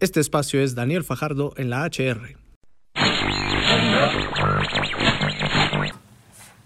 Este 0.00 0.18
espacio 0.18 0.62
es 0.62 0.74
Daniel 0.74 1.04
Fajardo 1.04 1.52
en 1.58 1.68
la 1.68 1.84
HR. 1.84 2.34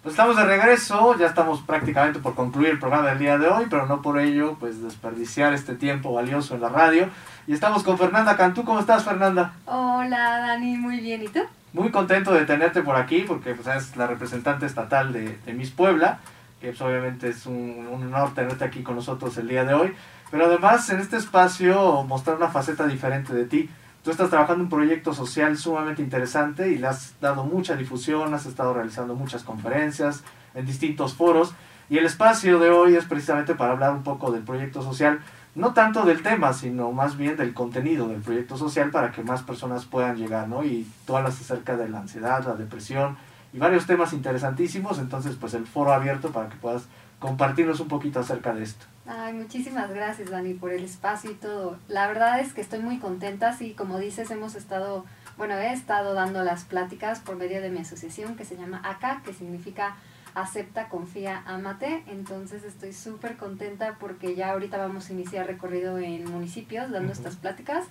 Pues 0.02 0.12
estamos 0.12 0.36
de 0.36 0.44
regreso, 0.44 1.18
ya 1.18 1.26
estamos 1.26 1.60
prácticamente 1.62 2.20
por 2.20 2.36
concluir 2.36 2.68
el 2.68 2.78
programa 2.78 3.08
del 3.08 3.18
día 3.18 3.36
de 3.36 3.48
hoy, 3.48 3.64
pero 3.68 3.86
no 3.86 4.02
por 4.02 4.20
ello 4.20 4.56
pues 4.60 4.80
desperdiciar 4.80 5.52
este 5.52 5.74
tiempo 5.74 6.12
valioso 6.12 6.54
en 6.54 6.60
la 6.60 6.68
radio. 6.68 7.08
Y 7.48 7.54
estamos 7.54 7.82
con 7.82 7.98
Fernanda 7.98 8.36
Cantú. 8.36 8.64
¿Cómo 8.64 8.78
estás, 8.78 9.02
Fernanda? 9.02 9.54
Hola, 9.64 10.38
Dani, 10.38 10.76
muy 10.76 11.00
bien. 11.00 11.24
¿Y 11.24 11.26
tú? 11.26 11.40
Muy 11.72 11.90
contento 11.90 12.32
de 12.32 12.46
tenerte 12.46 12.82
por 12.82 12.94
aquí 12.94 13.24
porque 13.26 13.54
pues, 13.54 13.66
es 13.76 13.96
la 13.96 14.06
representante 14.06 14.64
estatal 14.64 15.12
de, 15.12 15.38
de 15.44 15.52
Miss 15.54 15.72
Puebla, 15.72 16.20
que 16.60 16.68
pues, 16.68 16.80
obviamente 16.82 17.30
es 17.30 17.46
un, 17.46 17.88
un 17.90 18.04
honor 18.04 18.32
tenerte 18.32 18.62
aquí 18.62 18.84
con 18.84 18.94
nosotros 18.94 19.36
el 19.38 19.48
día 19.48 19.64
de 19.64 19.74
hoy. 19.74 19.92
Pero 20.34 20.46
además 20.46 20.90
en 20.90 20.98
este 20.98 21.16
espacio 21.16 22.02
mostrar 22.02 22.38
una 22.38 22.48
faceta 22.48 22.88
diferente 22.88 23.32
de 23.32 23.44
ti. 23.44 23.70
Tú 24.02 24.10
estás 24.10 24.30
trabajando 24.30 24.64
un 24.64 24.68
proyecto 24.68 25.14
social 25.14 25.56
sumamente 25.56 26.02
interesante 26.02 26.72
y 26.72 26.78
le 26.78 26.88
has 26.88 27.14
dado 27.20 27.44
mucha 27.44 27.76
difusión, 27.76 28.34
has 28.34 28.44
estado 28.44 28.74
realizando 28.74 29.14
muchas 29.14 29.44
conferencias 29.44 30.24
en 30.56 30.66
distintos 30.66 31.14
foros 31.14 31.54
y 31.88 31.98
el 31.98 32.06
espacio 32.06 32.58
de 32.58 32.70
hoy 32.70 32.96
es 32.96 33.04
precisamente 33.04 33.54
para 33.54 33.74
hablar 33.74 33.92
un 33.92 34.02
poco 34.02 34.32
del 34.32 34.42
proyecto 34.42 34.82
social, 34.82 35.20
no 35.54 35.72
tanto 35.72 36.04
del 36.04 36.24
tema, 36.24 36.52
sino 36.52 36.90
más 36.90 37.16
bien 37.16 37.36
del 37.36 37.54
contenido 37.54 38.08
del 38.08 38.20
proyecto 38.20 38.56
social 38.56 38.90
para 38.90 39.12
que 39.12 39.22
más 39.22 39.44
personas 39.44 39.84
puedan 39.84 40.16
llegar, 40.16 40.48
¿no? 40.48 40.64
Y 40.64 40.84
tú 41.06 41.16
hablas 41.16 41.40
acerca 41.40 41.76
de 41.76 41.88
la 41.88 42.00
ansiedad, 42.00 42.44
la 42.44 42.56
depresión 42.56 43.16
y 43.54 43.58
varios 43.58 43.86
temas 43.86 44.12
interesantísimos, 44.12 44.98
entonces 44.98 45.36
pues 45.36 45.54
el 45.54 45.64
foro 45.64 45.92
abierto 45.92 46.32
para 46.32 46.48
que 46.48 46.56
puedas 46.56 46.88
compartirnos 47.20 47.78
un 47.78 47.86
poquito 47.86 48.18
acerca 48.18 48.52
de 48.52 48.64
esto. 48.64 48.84
Ay, 49.06 49.32
muchísimas 49.32 49.90
gracias, 49.90 50.30
Dani, 50.30 50.54
por 50.54 50.72
el 50.72 50.82
espacio 50.82 51.30
y 51.30 51.34
todo. 51.34 51.78
La 51.86 52.08
verdad 52.08 52.40
es 52.40 52.52
que 52.52 52.60
estoy 52.60 52.80
muy 52.80 52.98
contenta. 52.98 53.52
Sí, 53.52 53.74
como 53.74 53.98
dices, 53.98 54.30
hemos 54.32 54.56
estado, 54.56 55.04
bueno, 55.38 55.54
he 55.54 55.72
estado 55.72 56.14
dando 56.14 56.42
las 56.42 56.64
pláticas 56.64 57.20
por 57.20 57.36
medio 57.36 57.62
de 57.62 57.70
mi 57.70 57.78
asociación 57.78 58.34
que 58.34 58.44
se 58.44 58.56
llama 58.56 58.82
ACA, 58.84 59.22
que 59.24 59.32
significa 59.32 59.96
Acepta, 60.34 60.88
Confía, 60.88 61.44
Amate. 61.46 62.02
Entonces 62.08 62.64
estoy 62.64 62.92
súper 62.92 63.36
contenta 63.36 63.98
porque 64.00 64.34
ya 64.34 64.50
ahorita 64.50 64.78
vamos 64.78 65.08
a 65.08 65.12
iniciar 65.12 65.46
recorrido 65.46 65.98
en 65.98 66.28
municipios 66.28 66.90
dando 66.90 67.12
estas 67.12 67.36
pláticas. 67.36 67.84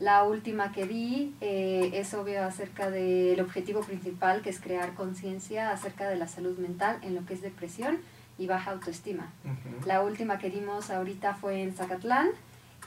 La 0.00 0.24
última 0.24 0.72
que 0.72 0.86
di 0.86 1.34
eh, 1.42 1.90
es 1.92 2.14
obvio 2.14 2.42
acerca 2.42 2.90
del 2.90 3.38
objetivo 3.38 3.82
principal, 3.82 4.40
que 4.40 4.48
es 4.48 4.58
crear 4.58 4.94
conciencia 4.94 5.70
acerca 5.72 6.08
de 6.08 6.16
la 6.16 6.26
salud 6.26 6.56
mental 6.56 6.98
en 7.02 7.14
lo 7.14 7.26
que 7.26 7.34
es 7.34 7.42
depresión 7.42 7.98
y 8.38 8.46
baja 8.46 8.70
autoestima. 8.70 9.30
La 9.84 10.00
última 10.00 10.38
que 10.38 10.48
dimos 10.48 10.90
ahorita 10.90 11.34
fue 11.34 11.62
en 11.62 11.74
Zacatlán 11.74 12.30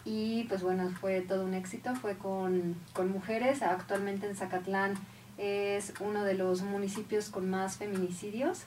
y 0.03 0.45
pues 0.45 0.63
bueno, 0.63 0.89
fue 0.89 1.21
todo 1.21 1.45
un 1.45 1.53
éxito, 1.53 1.93
fue 1.93 2.17
con, 2.17 2.75
con 2.93 3.11
mujeres. 3.11 3.61
Actualmente 3.61 4.27
en 4.27 4.35
Zacatlán 4.35 4.95
es 5.37 5.93
uno 5.99 6.23
de 6.23 6.33
los 6.33 6.63
municipios 6.63 7.29
con 7.29 7.47
más 7.47 7.77
feminicidios. 7.77 8.63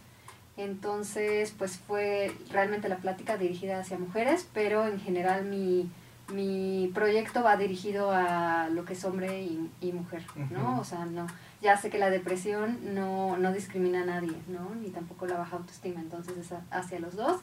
Entonces, 0.57 1.53
pues 1.59 1.79
fue 1.79 2.33
realmente 2.53 2.89
la 2.89 2.99
plática 2.99 3.37
dirigida 3.37 3.81
hacia 3.81 3.99
mujeres, 3.99 4.49
pero 4.55 4.87
en 4.87 5.01
general 5.01 5.45
mi, 5.45 5.91
mi 6.33 6.91
proyecto 6.95 7.43
va 7.43 7.57
dirigido 7.57 8.11
a 8.11 8.69
lo 8.71 8.85
que 8.85 8.95
es 8.95 9.05
hombre 9.05 9.43
y, 9.43 9.71
y 9.81 9.93
mujer, 9.93 10.23
¿no? 10.51 10.81
O 10.81 10.85
sea, 10.85 11.05
no, 11.05 11.27
ya 11.63 11.77
sé 11.77 11.91
que 11.91 11.99
la 11.99 12.11
depresión 12.11 12.95
no, 12.95 13.37
no 13.37 13.53
discrimina 13.53 14.03
a 14.03 14.07
nadie, 14.07 14.35
¿no? 14.49 14.75
Ni 14.81 14.91
tampoco 14.91 15.27
la 15.27 15.37
baja 15.37 15.57
autoestima, 15.57 16.01
entonces 16.01 16.37
es 16.37 16.53
hacia 16.71 16.99
los 16.99 17.15
dos. 17.15 17.41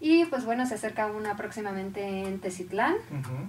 Y 0.00 0.24
pues 0.26 0.44
bueno, 0.44 0.66
se 0.66 0.74
acerca 0.74 1.06
una 1.06 1.36
próximamente 1.36 2.24
en 2.26 2.40
Tecitlán, 2.40 2.94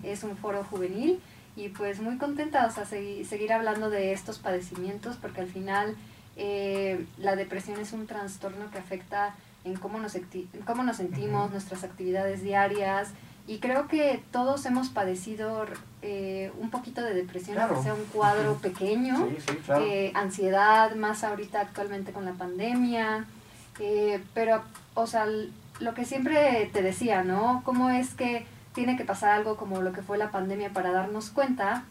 es 0.03 0.23
un 0.23 0.37
foro 0.37 0.63
juvenil 0.63 1.19
y 1.55 1.69
pues 1.69 1.99
muy 1.99 2.17
contenta, 2.17 2.65
o 2.67 2.71
sea, 2.71 2.85
seguir, 2.85 3.25
seguir 3.25 3.53
hablando 3.53 3.89
de 3.89 4.13
estos 4.13 4.37
padecimientos 4.39 5.17
porque 5.17 5.41
al 5.41 5.47
final 5.47 5.95
eh, 6.35 7.05
la 7.17 7.35
depresión 7.35 7.79
es 7.79 7.91
un 7.93 8.05
trastorno 8.05 8.69
que 8.71 8.77
afecta 8.77 9.35
en 9.63 9.75
cómo 9.75 9.99
nos, 9.99 10.15
cómo 10.65 10.83
nos 10.83 10.97
sentimos, 10.97 11.51
nuestras 11.51 11.83
actividades 11.83 12.43
diarias, 12.43 13.09
y 13.45 13.59
creo 13.59 13.87
que 13.87 14.23
todos 14.31 14.65
hemos 14.65 14.89
padecido 14.89 15.65
eh, 16.01 16.51
un 16.59 16.69
poquito 16.69 17.01
de 17.01 17.13
depresión, 17.13 17.59
aunque 17.59 17.83
sea 17.83 17.93
un 17.93 18.05
cuadro 18.05 18.55
pequeño, 18.55 19.27
eh, 19.81 20.11
ansiedad, 20.15 20.95
más 20.95 21.25
ahorita 21.25 21.59
actualmente 21.59 22.13
con 22.13 22.23
la 22.23 22.33
pandemia, 22.33 23.25
eh, 23.79 24.23
pero, 24.33 24.63
o 24.93 25.07
sea, 25.07 25.27
lo 25.79 25.93
que 25.93 26.05
siempre 26.05 26.69
te 26.71 26.81
decía, 26.81 27.23
¿no? 27.23 27.61
¿Cómo 27.65 27.89
es 27.89 28.13
que 28.13 28.45
tiene 28.73 28.95
que 28.95 29.03
pasar 29.03 29.31
algo 29.31 29.57
como 29.57 29.81
lo 29.81 29.91
que 29.91 30.01
fue 30.01 30.17
la 30.17 30.31
pandemia 30.31 30.71
para 30.71 30.91
darnos 30.91 31.29
cuenta 31.29 31.83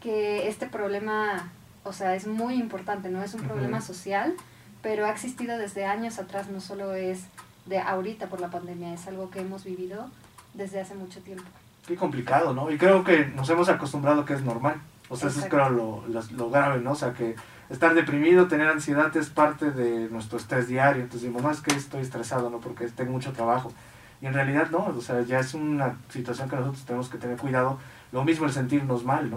que 0.00 0.48
este 0.48 0.66
problema, 0.66 1.52
o 1.84 1.92
sea, 1.92 2.16
es 2.16 2.26
muy 2.26 2.54
importante, 2.54 3.10
¿no? 3.10 3.22
Es 3.22 3.32
un 3.34 3.42
problema 3.42 3.80
social, 3.80 4.34
pero 4.82 5.06
ha 5.06 5.10
existido 5.10 5.56
desde 5.56 5.84
años 5.84 6.18
atrás, 6.18 6.48
no 6.48 6.60
solo 6.60 6.94
es 6.94 7.20
de 7.66 7.78
ahorita 7.78 8.26
por 8.26 8.40
la 8.40 8.48
pandemia, 8.48 8.92
es 8.92 9.06
algo 9.06 9.30
que 9.30 9.40
hemos 9.40 9.62
vivido 9.62 10.10
desde 10.56 10.80
hace 10.80 10.94
mucho 10.94 11.20
tiempo. 11.20 11.44
Qué 11.86 11.94
complicado, 11.94 12.52
¿no? 12.52 12.70
Y 12.70 12.78
creo 12.78 13.04
que 13.04 13.26
nos 13.26 13.48
hemos 13.50 13.68
acostumbrado 13.68 14.24
que 14.24 14.34
es 14.34 14.42
normal. 14.42 14.76
O 15.08 15.16
sea, 15.16 15.28
eso 15.28 15.40
es 15.40 15.46
creo 15.46 15.70
lo, 15.70 16.02
lo, 16.08 16.50
grave, 16.50 16.80
¿no? 16.80 16.92
O 16.92 16.96
sea, 16.96 17.12
que 17.12 17.36
estar 17.70 17.94
deprimido, 17.94 18.48
tener 18.48 18.66
ansiedad 18.66 19.16
es 19.16 19.28
parte 19.28 19.70
de 19.70 20.08
nuestro 20.08 20.38
estrés 20.38 20.66
diario. 20.66 21.02
Entonces 21.02 21.28
digo, 21.28 21.40
no 21.40 21.50
es 21.50 21.60
que 21.60 21.74
estoy 21.76 22.02
estresado, 22.02 22.50
¿no? 22.50 22.58
Porque 22.58 22.88
tengo 22.88 23.12
mucho 23.12 23.32
trabajo. 23.32 23.72
Y 24.20 24.26
en 24.26 24.34
realidad 24.34 24.70
no, 24.70 24.86
o 24.86 25.00
sea, 25.00 25.22
ya 25.22 25.38
es 25.38 25.54
una 25.54 25.96
situación 26.08 26.48
que 26.48 26.56
nosotros 26.56 26.84
tenemos 26.84 27.08
que 27.08 27.18
tener 27.18 27.36
cuidado. 27.36 27.78
Lo 28.10 28.24
mismo 28.24 28.46
el 28.46 28.52
sentirnos 28.52 29.04
mal, 29.04 29.30
¿no? 29.30 29.36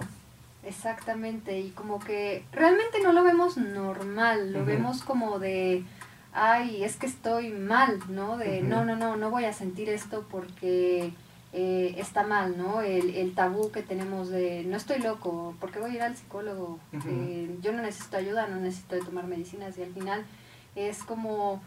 Exactamente, 0.64 1.58
y 1.60 1.72
como 1.72 2.00
que 2.00 2.44
realmente 2.52 3.02
no 3.02 3.14
lo 3.14 3.24
vemos 3.24 3.58
normal, 3.58 4.52
lo 4.52 4.66
vemos 4.66 5.04
como 5.04 5.40
de 5.40 5.84
ay, 6.34 6.84
es 6.84 6.96
que 6.98 7.06
estoy 7.06 7.52
mal, 7.52 8.00
¿no? 8.10 8.38
De, 8.38 8.62
no, 8.62 8.86
no, 8.86 8.96
no, 8.96 9.18
no 9.18 9.30
voy 9.30 9.46
a 9.46 9.54
sentir 9.54 9.90
esto 9.90 10.26
porque 10.30 11.12
eh, 11.52 11.96
está 11.98 12.24
mal, 12.24 12.58
¿no? 12.58 12.82
El, 12.82 13.16
el, 13.16 13.34
tabú 13.34 13.72
que 13.72 13.82
tenemos 13.82 14.30
de, 14.30 14.64
no 14.66 14.78
estoy 14.78 15.00
loco, 15.00 15.56
porque 15.60 15.80
voy 15.80 15.92
a 15.92 15.96
ir 15.96 16.02
al 16.04 16.16
psicólogo? 16.16 16.80
Eh, 17.08 17.58
yo 17.62 17.72
no 17.72 17.82
necesito 17.82 18.18
ayuda, 18.18 18.48
no 18.48 18.58
necesito 18.58 18.96
de 18.96 19.02
tomar 19.02 19.26
medicinas 19.26 19.78
y 19.78 19.84
al 19.84 19.94
final 19.94 20.26
es 20.76 21.04
como 21.04 21.62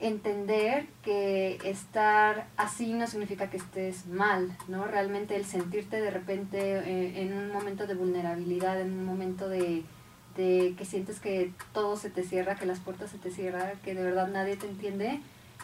entender 0.00 0.86
que 1.02 1.58
estar 1.64 2.46
así 2.56 2.92
no 2.92 3.06
significa 3.06 3.50
que 3.50 3.56
estés 3.56 4.06
mal, 4.06 4.56
¿no? 4.68 4.86
Realmente 4.86 5.36
el 5.36 5.44
sentirte 5.44 6.00
de 6.00 6.10
repente 6.10 6.58
eh, 6.60 7.22
en 7.22 7.32
un 7.32 7.50
momento 7.50 7.86
de 7.86 7.94
vulnerabilidad, 7.94 8.80
en 8.80 8.92
un 8.92 9.04
momento 9.04 9.48
de 9.48 9.82
que 10.38 10.84
sientes 10.84 11.18
que 11.18 11.52
todo 11.72 11.96
se 11.96 12.10
te 12.10 12.22
cierra, 12.22 12.54
que 12.54 12.66
las 12.66 12.78
puertas 12.78 13.10
se 13.10 13.18
te 13.18 13.30
cierran, 13.30 13.72
que 13.84 13.94
de 13.94 14.04
verdad 14.04 14.28
nadie 14.28 14.56
te 14.56 14.68
entiende, 14.68 15.20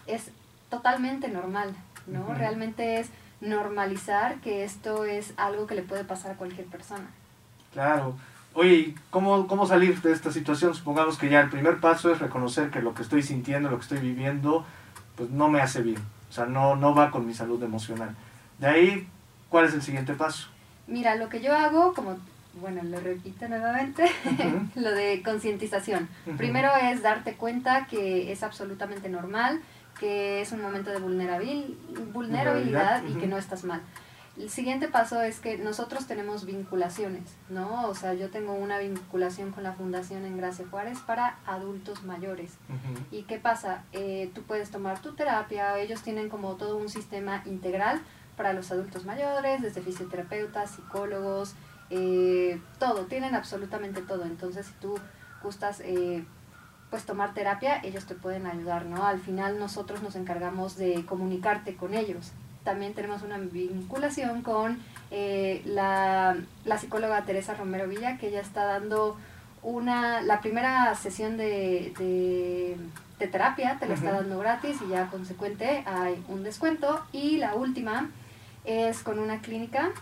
es 0.06 0.30
totalmente 0.68 1.28
normal, 1.28 1.76
¿no? 2.08 2.34
Realmente 2.34 2.98
es 2.98 3.08
normalizar 3.40 4.40
que 4.40 4.64
esto 4.64 5.04
es 5.04 5.32
algo 5.36 5.68
que 5.68 5.76
le 5.76 5.82
puede 5.82 6.02
pasar 6.02 6.32
a 6.32 6.36
cualquier 6.36 6.66
persona. 6.66 7.06
Claro. 7.72 8.16
Oye, 8.54 8.96
¿cómo, 9.10 9.46
¿cómo 9.46 9.66
salir 9.66 10.00
de 10.02 10.12
esta 10.12 10.32
situación? 10.32 10.74
Supongamos 10.74 11.18
que 11.18 11.28
ya 11.28 11.40
el 11.40 11.50
primer 11.50 11.78
paso 11.78 12.12
es 12.12 12.18
reconocer 12.18 12.70
que 12.70 12.82
lo 12.82 12.94
que 12.94 13.02
estoy 13.02 13.22
sintiendo, 13.22 13.70
lo 13.70 13.76
que 13.76 13.82
estoy 13.82 13.98
viviendo, 13.98 14.64
pues 15.16 15.30
no 15.30 15.48
me 15.48 15.60
hace 15.60 15.82
bien. 15.82 16.00
O 16.30 16.32
sea, 16.32 16.46
no, 16.46 16.74
no 16.74 16.94
va 16.94 17.12
con 17.12 17.26
mi 17.26 17.34
salud 17.34 17.62
emocional. 17.62 18.16
De 18.58 18.66
ahí, 18.66 19.08
¿cuál 19.48 19.66
es 19.66 19.74
el 19.74 19.82
siguiente 19.82 20.14
paso? 20.14 20.48
Mira, 20.88 21.14
lo 21.14 21.28
que 21.28 21.40
yo 21.40 21.54
hago, 21.54 21.94
como 21.94 22.16
bueno, 22.60 22.82
lo 22.82 23.00
repito 23.00 23.48
nuevamente, 23.48 24.04
lo 24.74 24.92
de 24.92 25.22
concientización. 25.22 26.08
Primero 26.36 26.70
es 26.82 27.02
darte 27.02 27.34
cuenta 27.34 27.86
que 27.86 28.32
es 28.32 28.42
absolutamente 28.42 29.08
normal, 29.08 29.60
que 29.98 30.40
es 30.40 30.52
un 30.52 30.60
momento 30.60 30.90
de 30.90 30.98
vulnerabil, 30.98 31.78
vulnerabilidad 32.12 33.02
y 33.04 33.14
que 33.14 33.26
no 33.26 33.38
estás 33.38 33.64
mal. 33.64 33.82
El 34.36 34.50
siguiente 34.50 34.88
paso 34.88 35.22
es 35.22 35.38
que 35.38 35.58
nosotros 35.58 36.08
tenemos 36.08 36.44
vinculaciones, 36.44 37.22
¿no? 37.48 37.86
O 37.88 37.94
sea, 37.94 38.14
yo 38.14 38.30
tengo 38.30 38.52
una 38.54 38.78
vinculación 38.78 39.52
con 39.52 39.62
la 39.62 39.74
Fundación 39.74 40.24
en 40.24 40.36
Gracia 40.36 40.64
Juárez 40.68 40.98
para 40.98 41.38
adultos 41.46 42.02
mayores. 42.02 42.50
¿Y 43.12 43.22
qué 43.22 43.38
pasa? 43.38 43.84
Eh, 43.92 44.32
tú 44.34 44.42
puedes 44.42 44.70
tomar 44.70 45.00
tu 45.00 45.14
terapia, 45.14 45.78
ellos 45.78 46.02
tienen 46.02 46.28
como 46.28 46.56
todo 46.56 46.76
un 46.78 46.88
sistema 46.88 47.42
integral 47.46 48.00
para 48.36 48.52
los 48.52 48.72
adultos 48.72 49.04
mayores, 49.04 49.62
desde 49.62 49.80
fisioterapeutas, 49.80 50.72
psicólogos, 50.72 51.54
eh, 51.90 52.60
todo, 52.78 53.06
tienen 53.06 53.34
absolutamente 53.34 54.02
todo. 54.02 54.24
Entonces, 54.24 54.66
si 54.66 54.72
tú 54.74 54.98
gustas 55.42 55.80
eh, 55.80 56.24
pues 56.90 57.04
tomar 57.04 57.34
terapia, 57.34 57.80
ellos 57.82 58.06
te 58.06 58.14
pueden 58.14 58.46
ayudar, 58.46 58.86
¿no? 58.86 59.06
Al 59.06 59.20
final 59.20 59.58
nosotros 59.58 60.02
nos 60.02 60.16
encargamos 60.16 60.76
de 60.76 61.04
comunicarte 61.06 61.76
con 61.76 61.94
ellos. 61.94 62.32
También 62.62 62.94
tenemos 62.94 63.22
una 63.22 63.36
vinculación 63.36 64.42
con 64.42 64.78
eh, 65.10 65.62
la, 65.66 66.36
psicóloga 66.78 67.24
Teresa 67.24 67.54
Romero 67.54 67.88
Villa, 67.88 68.16
que 68.16 68.28
ella 68.28 68.40
está 68.40 68.64
dando 68.64 69.16
una, 69.62 70.22
la 70.22 70.40
primera 70.40 70.94
sesión 70.94 71.36
de, 71.36 71.92
de, 71.98 72.76
terapia, 73.26 73.78
te 73.78 73.86
la 73.86 73.94
está 73.94 74.12
dando 74.12 74.38
gratis 74.38 74.76
y 74.86 74.90
ya 74.90 75.08
consecuente 75.08 75.82
hay 75.86 76.22
un 76.28 76.42
descuento. 76.42 77.02
Y 77.12 77.38
la 77.38 77.54
última 77.54 78.10
es 78.64 79.02
con 79.02 79.18
una 79.18 79.40
clínica 79.40 79.92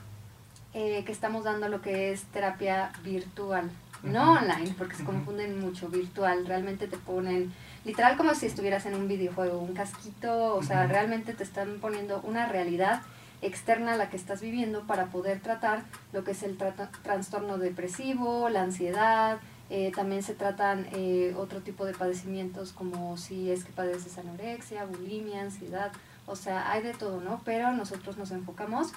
eh, 0.75 1.03
que 1.05 1.13
estamos 1.13 1.45
dando 1.45 1.69
lo 1.69 1.83
que 1.83 2.13
es 2.13 2.25
terapia 2.25 2.93
virtual, 3.05 3.71
no 4.03 4.33
online, 4.33 4.75
porque 4.79 4.97
se 4.97 5.05
confunden 5.05 5.61
mucho, 5.61 5.89
virtual, 5.89 6.47
realmente 6.47 6.89
te 6.89 6.97
ponen, 6.97 7.53
literal 7.85 8.17
como 8.17 8.35
si 8.35 8.47
estuvieras 8.47 8.87
en 8.87 8.95
un 8.95 9.07
videojuego, 9.07 9.59
un 9.59 9.75
casquito, 9.75 10.55
o 10.57 10.63
sea, 10.63 10.87
realmente 10.87 11.35
te 11.35 11.45
están 11.45 11.79
poniendo 11.81 12.21
una 12.23 12.47
realidad 12.47 13.03
externa 13.43 13.95
a 13.95 13.97
la 13.97 14.09
que 14.09 14.17
estás 14.17 14.41
viviendo 14.41 14.87
para 14.87 15.07
poder 15.07 15.41
tratar 15.41 15.83
lo 16.13 16.25
que 16.25 16.31
es 16.31 16.43
el 16.43 16.57
trastorno 17.03 17.59
depresivo, 17.59 18.49
la 18.49 18.63
ansiedad, 18.63 19.41
eh, 19.69 19.93
también 19.95 20.23
se 20.23 20.35
tratan 20.35 20.87
eh, 20.93 21.35
otro 21.37 21.61
tipo 21.61 21.85
de 21.85 21.93
padecimientos 21.93 22.73
como 22.73 23.17
si 23.17 23.51
es 23.51 23.65
que 23.65 23.73
padeces 23.73 24.17
anorexia, 24.19 24.85
bulimia, 24.85 25.43
ansiedad, 25.43 25.93
o 26.27 26.37
sea, 26.37 26.71
hay 26.71 26.83
de 26.83 26.95
todo, 26.95 27.21
¿no? 27.21 27.41
Pero 27.45 27.73
nosotros 27.73 28.17
nos 28.17 28.31
enfocamos 28.31 28.93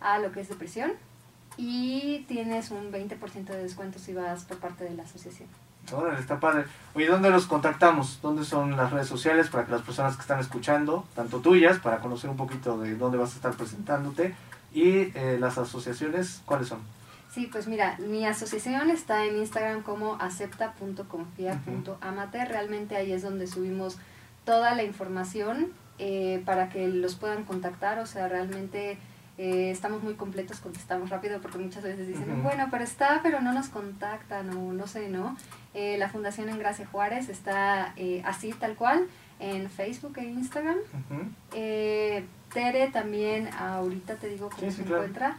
a 0.00 0.18
lo 0.18 0.32
que 0.32 0.40
es 0.40 0.48
depresión 0.48 0.92
y 1.56 2.24
tienes 2.28 2.70
un 2.70 2.92
20% 2.92 3.46
de 3.46 3.62
descuento 3.62 3.98
si 3.98 4.14
vas 4.14 4.44
por 4.44 4.58
parte 4.58 4.84
de 4.84 4.94
la 4.94 5.02
asociación. 5.02 5.48
Órale, 5.92 6.20
está 6.20 6.38
padre. 6.38 6.64
Oye, 6.94 7.06
¿dónde 7.06 7.30
los 7.30 7.46
contactamos? 7.46 8.20
¿Dónde 8.22 8.44
son 8.44 8.76
las 8.76 8.92
redes 8.92 9.08
sociales 9.08 9.48
para 9.48 9.66
que 9.66 9.72
las 9.72 9.82
personas 9.82 10.14
que 10.14 10.22
están 10.22 10.38
escuchando, 10.38 11.04
tanto 11.14 11.40
tuyas, 11.40 11.78
para 11.78 12.00
conocer 12.00 12.30
un 12.30 12.36
poquito 12.36 12.78
de 12.78 12.94
dónde 12.94 13.18
vas 13.18 13.32
a 13.32 13.36
estar 13.36 13.54
presentándote, 13.54 14.34
y 14.72 15.10
eh, 15.16 15.36
las 15.40 15.58
asociaciones, 15.58 16.42
cuáles 16.44 16.68
son? 16.68 16.78
Sí, 17.32 17.48
pues 17.50 17.66
mira, 17.68 17.96
mi 17.98 18.26
asociación 18.26 18.90
está 18.90 19.24
en 19.24 19.36
Instagram 19.36 19.82
como 19.82 20.16
acepta.confia.amate. 20.16 22.44
Realmente 22.44 22.96
ahí 22.96 23.12
es 23.12 23.22
donde 23.22 23.46
subimos 23.46 23.98
toda 24.44 24.74
la 24.74 24.82
información 24.82 25.68
eh, 25.98 26.42
para 26.44 26.68
que 26.68 26.88
los 26.88 27.14
puedan 27.14 27.44
contactar. 27.44 28.00
O 28.00 28.06
sea, 28.06 28.26
realmente 28.26 28.98
eh, 29.42 29.70
estamos 29.70 30.02
muy 30.02 30.16
completos, 30.16 30.60
contestamos 30.60 31.08
rápido 31.08 31.40
porque 31.40 31.56
muchas 31.56 31.82
veces 31.82 32.06
dicen, 32.06 32.42
bueno, 32.42 32.68
pero 32.70 32.84
está, 32.84 33.20
pero 33.22 33.40
no 33.40 33.54
nos 33.54 33.70
contactan 33.70 34.50
o 34.50 34.74
no 34.74 34.86
sé, 34.86 35.08
¿no? 35.08 35.34
Eh, 35.72 35.96
la 35.96 36.10
Fundación 36.10 36.50
en 36.50 36.58
Gracia 36.58 36.86
Juárez 36.86 37.30
está 37.30 37.94
eh, 37.96 38.20
así, 38.26 38.52
tal 38.52 38.74
cual, 38.74 39.06
en 39.38 39.70
Facebook 39.70 40.18
e 40.18 40.24
Instagram. 40.24 40.76
Tere 42.52 42.88
también, 42.92 43.48
ahorita 43.54 44.16
te 44.16 44.28
digo 44.28 44.50
cómo 44.54 44.70
se 44.70 44.82
encuentra, 44.82 45.38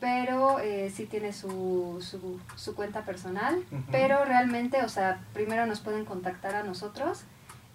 pero 0.00 0.56
sí 0.92 1.06
tiene 1.06 1.32
su, 1.32 1.98
su, 2.00 2.40
su 2.56 2.74
cuenta 2.74 3.02
personal, 3.02 3.62
pero 3.92 4.24
realmente, 4.24 4.82
o 4.82 4.88
sea, 4.88 5.20
primero 5.32 5.64
nos 5.64 5.78
pueden 5.78 6.04
contactar 6.04 6.56
a 6.56 6.64
nosotros 6.64 7.22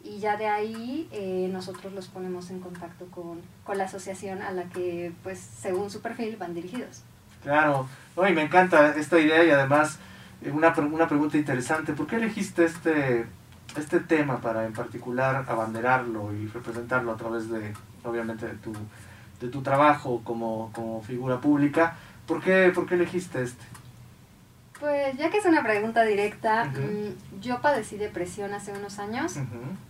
y 0.03 0.19
ya 0.19 0.35
de 0.35 0.47
ahí 0.47 1.07
eh, 1.11 1.49
nosotros 1.51 1.93
los 1.93 2.07
ponemos 2.07 2.49
en 2.49 2.59
contacto 2.59 3.05
con, 3.07 3.41
la 3.73 3.85
asociación 3.85 4.41
a 4.41 4.51
la 4.51 4.65
que, 4.65 5.13
pues, 5.23 5.39
según 5.39 5.89
su 5.89 6.01
perfil, 6.01 6.35
van 6.35 6.53
dirigidos. 6.53 7.03
Claro, 7.41 7.87
no, 8.15 8.27
y 8.27 8.33
me 8.33 8.43
encanta 8.43 8.95
esta 8.95 9.19
idea 9.19 9.43
y 9.43 9.49
además 9.49 9.99
eh, 10.41 10.51
una, 10.51 10.73
una 10.73 11.07
pregunta 11.07 11.37
interesante, 11.37 11.93
¿por 11.93 12.07
qué 12.07 12.17
elegiste 12.17 12.65
este, 12.65 13.25
este 13.77 13.99
tema 14.01 14.39
para 14.39 14.65
en 14.65 14.73
particular 14.73 15.45
abanderarlo 15.47 16.33
y 16.33 16.47
representarlo 16.47 17.13
a 17.13 17.17
través 17.17 17.49
de, 17.49 17.73
obviamente, 18.03 18.47
de 18.47 18.55
tu, 18.55 18.73
de 19.39 19.47
tu 19.47 19.61
trabajo 19.61 20.21
como, 20.23 20.71
como 20.73 21.01
figura 21.01 21.39
pública? 21.39 21.95
¿Por 22.27 22.41
qué, 22.41 22.71
¿Por 22.73 22.85
qué 22.85 22.95
elegiste 22.95 23.43
este? 23.43 23.63
Pues 24.83 25.15
ya 25.15 25.29
que 25.29 25.37
es 25.37 25.45
una 25.45 25.63
pregunta 25.63 26.03
directa, 26.03 26.65
mm, 26.65 27.39
yo 27.39 27.61
padecí 27.61 27.95
depresión 27.95 28.53
hace 28.53 28.73
unos 28.73 28.99
años 28.99 29.35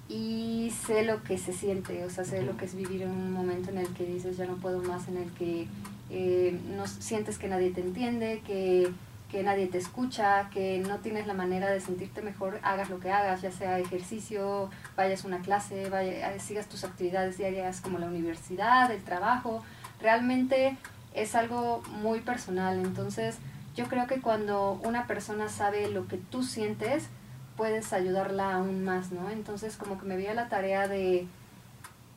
y 0.07 0.72
sé 0.86 1.01
lo 1.01 1.24
que 1.24 1.40
se 1.40 1.51
siente, 1.51 2.06
o 2.06 2.12
sea, 2.12 2.24
sé 2.24 2.44
lo 2.44 2.57
que 2.57 2.66
es 2.66 2.75
vivir 2.75 3.01
en 3.01 3.10
un 3.10 3.34
momento 3.34 3.72
en 3.72 3.80
el 3.80 3.88
que 3.88 4.06
dices 4.06 4.38
ya 4.38 4.45
no 4.45 4.57
puedo 4.57 4.84
más, 4.84 5.07
en 5.07 5.18
el 5.18 5.31
que 5.31 5.66
eh, 6.12 6.60
no 6.75 6.86
sientes 6.86 7.40
que 7.40 7.48
nadie 7.48 7.72
te 7.72 7.81
entiende, 7.81 8.44
que, 8.45 8.92
que, 9.31 9.42
nadie 9.42 9.66
te 9.66 9.80
escucha, 9.80 10.51
que 10.51 10.78
no 10.88 11.00
tienes 11.00 11.25
la 11.25 11.34
manera 11.34 11.72
de 11.72 11.81
sentirte 11.81 12.22
mejor, 12.22 12.60
hagas 12.62 12.92
lo 12.92 13.00
que 13.00 13.10
hagas, 13.10 13.42
ya 13.42 13.51
sea 13.51 13.80
ejercicio, 13.80 14.69
vayas 14.96 15.25
a 15.25 15.28
una 15.28 15.39
clase, 15.39 15.89
vaya, 15.89 16.39
sigas 16.39 16.68
tus 16.68 16.84
actividades 16.84 17.39
diarias 17.39 17.81
como 17.81 17.98
la 17.98 18.06
universidad, 18.06 18.92
el 18.92 19.01
trabajo, 19.01 19.63
realmente 20.00 20.78
es 21.16 21.34
algo 21.34 21.81
muy 22.00 22.19
personal, 22.19 22.78
entonces 22.78 23.39
yo 23.75 23.88
creo 23.88 24.08
que 24.08 24.22
cuando 24.22 24.80
una 24.84 25.08
persona 25.08 25.50
sabe 25.50 25.90
lo 25.90 26.08
que 26.08 26.18
tú 26.18 26.44
sientes, 26.44 27.10
puedes 27.58 27.94
ayudarla 27.94 28.56
aún 28.56 28.84
más, 28.84 29.12
¿no? 29.12 29.30
Entonces 29.30 29.78
como 29.78 30.00
que 30.00 30.06
me 30.06 30.18
vi 30.18 30.28
a 30.28 30.34
la 30.34 30.50
tarea 30.50 30.88
de, 30.88 31.28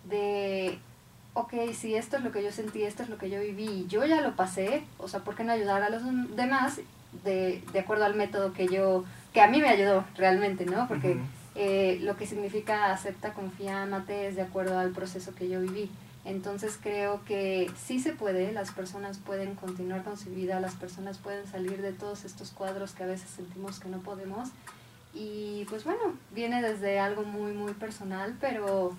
de, 0.08 0.78
ok, 1.34 1.54
si 1.74 1.94
esto 1.94 2.16
es 2.16 2.24
lo 2.24 2.32
que 2.32 2.42
yo 2.42 2.52
sentí, 2.52 2.82
esto 2.82 3.02
es 3.02 3.08
lo 3.08 3.18
que 3.18 3.30
yo 3.30 3.40
viví 3.40 3.64
y 3.64 3.86
yo 3.86 4.04
ya 4.04 4.20
lo 4.20 4.36
pasé, 4.36 4.84
o 4.98 5.08
sea, 5.08 5.20
¿por 5.20 5.34
qué 5.34 5.44
no 5.44 5.52
ayudar 5.52 5.82
a 5.82 5.90
los 5.90 6.02
demás 6.36 6.80
de, 7.24 7.62
de 7.72 7.80
acuerdo 7.80 8.04
al 8.04 8.14
método 8.14 8.52
que 8.52 8.68
yo, 8.68 9.04
que 9.32 9.40
a 9.40 9.48
mí 9.48 9.60
me 9.60 9.68
ayudó 9.68 10.04
realmente, 10.16 10.66
¿no? 10.66 10.88
Porque 10.88 11.18
eh, 11.54 11.98
lo 12.02 12.16
que 12.16 12.26
significa 12.26 12.92
acepta, 12.92 13.32
confía, 13.32 13.82
amate 13.82 14.28
es 14.28 14.36
de 14.36 14.42
acuerdo 14.42 14.78
al 14.78 14.90
proceso 14.90 15.34
que 15.34 15.48
yo 15.48 15.60
viví. 15.60 15.90
Entonces 16.26 16.76
creo 16.82 17.24
que 17.24 17.70
sí 17.80 18.00
se 18.00 18.12
puede, 18.12 18.50
las 18.50 18.72
personas 18.72 19.18
pueden 19.18 19.54
continuar 19.54 20.02
con 20.02 20.18
su 20.18 20.30
vida, 20.30 20.58
las 20.58 20.74
personas 20.74 21.18
pueden 21.18 21.46
salir 21.46 21.80
de 21.80 21.92
todos 21.92 22.24
estos 22.24 22.50
cuadros 22.50 22.92
que 22.92 23.04
a 23.04 23.06
veces 23.06 23.30
sentimos 23.30 23.78
que 23.78 23.88
no 23.88 24.00
podemos. 24.00 24.48
Y 25.14 25.64
pues 25.70 25.84
bueno, 25.84 26.14
viene 26.34 26.62
desde 26.62 26.98
algo 26.98 27.22
muy, 27.22 27.52
muy 27.52 27.74
personal, 27.74 28.36
pero 28.40 28.96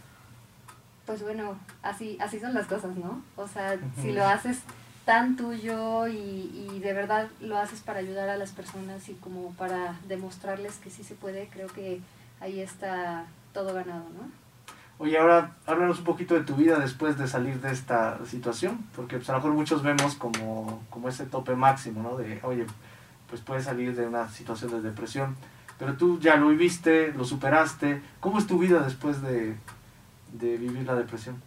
pues 1.06 1.22
bueno, 1.22 1.60
así, 1.84 2.18
así 2.22 2.40
son 2.40 2.54
las 2.54 2.68
cosas, 2.68 2.96
¿no? 2.96 3.22
O 3.36 3.46
sea, 3.50 3.78
si 4.02 4.14
lo 4.14 4.26
haces 4.26 4.60
tan 5.04 5.36
tuyo 5.36 6.08
y, 6.08 6.70
y, 6.74 6.80
de 6.80 6.94
verdad 6.94 7.30
lo 7.42 7.58
haces 7.58 7.82
para 7.82 8.00
ayudar 8.00 8.30
a 8.30 8.38
las 8.38 8.52
personas 8.52 9.08
y 9.10 9.14
como 9.16 9.52
para 9.54 10.00
demostrarles 10.08 10.76
que 10.78 10.90
sí 10.90 11.04
se 11.04 11.16
puede, 11.16 11.50
creo 11.50 11.68
que 11.68 12.00
ahí 12.40 12.62
está 12.62 13.26
todo 13.54 13.74
ganado, 13.74 14.06
¿no? 14.18 14.47
Oye, 15.00 15.20
ahora 15.20 15.52
háblanos 15.68 16.00
un 16.00 16.06
poquito 16.06 16.34
de 16.34 16.42
tu 16.42 16.56
vida 16.56 16.80
después 16.80 17.20
de 17.20 17.28
salir 17.28 17.62
de 17.62 17.72
esta 17.72 18.18
situación, 18.26 18.84
porque 18.96 19.18
pues, 19.18 19.30
a 19.30 19.34
lo 19.34 19.40
mejor 19.40 19.54
muchos 19.54 19.84
vemos 19.84 20.16
como, 20.16 20.84
como 20.90 21.08
ese 21.08 21.26
tope 21.26 21.56
máximo, 21.56 22.02
¿no? 22.02 22.18
De, 22.18 22.40
oye, 22.42 22.66
pues 23.30 23.42
puedes 23.42 23.66
salir 23.66 23.96
de 23.96 24.08
una 24.08 24.28
situación 24.30 24.72
de 24.72 24.82
depresión, 24.82 25.36
pero 25.78 25.96
tú 25.96 26.20
ya 26.20 26.38
lo 26.38 26.50
viviste, 26.50 27.14
lo 27.14 27.26
superaste. 27.26 28.02
¿Cómo 28.20 28.40
es 28.40 28.48
tu 28.48 28.58
vida 28.58 28.82
después 28.82 29.22
de, 29.22 29.56
vivir 30.34 30.88
la 30.88 30.96
depresión? 30.96 31.42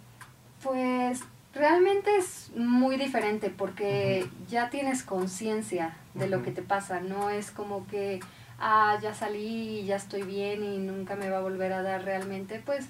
Pues 0.62 1.20
realmente 1.52 2.16
es 2.16 2.52
muy 2.54 2.96
diferente 2.96 3.50
porque 3.50 4.28
ya 4.48 4.70
tienes 4.70 5.02
conciencia 5.02 5.96
de 6.14 6.28
lo 6.28 6.44
que 6.44 6.52
te 6.52 6.62
pasa, 6.62 7.00
no 7.00 7.30
es 7.30 7.50
como 7.50 7.84
que, 7.88 8.20
ah, 8.60 8.96
ya 9.02 9.12
salí 9.12 9.80
y 9.80 9.84
ya 9.86 9.96
estoy 9.96 10.22
bien 10.22 10.62
y 10.62 10.78
nunca 10.78 11.16
me 11.16 11.30
va 11.30 11.38
a 11.38 11.42
volver 11.42 11.72
a 11.72 11.82
dar 11.82 12.04
realmente, 12.04 12.62
pues 12.64 12.86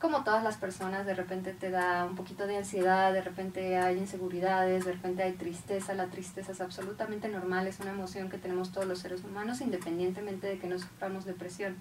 como 0.00 0.24
todas 0.24 0.42
las 0.42 0.56
personas, 0.56 1.04
de 1.04 1.14
repente 1.14 1.52
te 1.52 1.70
da 1.70 2.06
un 2.06 2.16
poquito 2.16 2.46
de 2.46 2.56
ansiedad, 2.56 3.12
de 3.12 3.20
repente 3.20 3.76
hay 3.76 3.98
inseguridades, 3.98 4.86
de 4.86 4.92
repente 4.92 5.22
hay 5.22 5.32
tristeza. 5.32 5.92
La 5.92 6.06
tristeza 6.06 6.52
es 6.52 6.62
absolutamente 6.62 7.28
normal, 7.28 7.66
es 7.66 7.80
una 7.80 7.90
emoción 7.90 8.30
que 8.30 8.38
tenemos 8.38 8.72
todos 8.72 8.86
los 8.86 8.98
seres 8.98 9.22
humanos, 9.22 9.60
independientemente 9.60 10.46
de 10.46 10.58
que 10.58 10.66
no 10.68 10.78
suframos 10.78 11.26
depresión. 11.26 11.76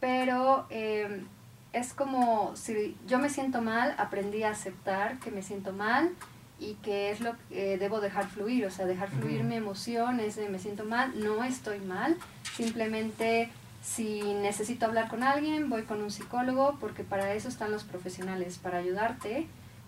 Pero 0.00 0.66
em, 0.68 1.26
es 1.72 1.94
como 1.94 2.54
si 2.56 2.94
yo 3.06 3.18
me 3.18 3.30
siento 3.30 3.62
mal, 3.62 3.94
aprendí 3.96 4.42
a 4.42 4.50
aceptar 4.50 5.18
que 5.18 5.30
me 5.30 5.42
siento 5.42 5.72
mal 5.72 6.10
y 6.58 6.74
que 6.74 7.10
es 7.10 7.20
lo 7.20 7.36
que 7.48 7.78
debo 7.78 8.02
dejar 8.02 8.28
fluir, 8.28 8.66
o 8.66 8.70
sea, 8.70 8.84
dejar 8.84 9.08
fluir 9.08 9.44
mi 9.44 9.56
emoción, 9.56 10.20
es 10.20 10.36
de 10.36 10.50
me 10.50 10.58
siento 10.58 10.84
mal, 10.84 11.18
no 11.18 11.42
estoy 11.42 11.78
mal, 11.80 12.18
simplemente 12.54 13.48
si 13.82 14.34
necesito 14.34 14.86
hablar 14.86 15.08
con 15.08 15.22
alguien, 15.22 15.70
voy 15.70 15.82
con 15.82 16.02
un 16.02 16.10
psicólogo, 16.10 16.76
porque 16.80 17.04
para 17.04 17.32
eso 17.34 17.48
están 17.48 17.70
los 17.70 17.84
profesionales, 17.84 18.58
para 18.58 18.78
ayudarte. 18.78 19.46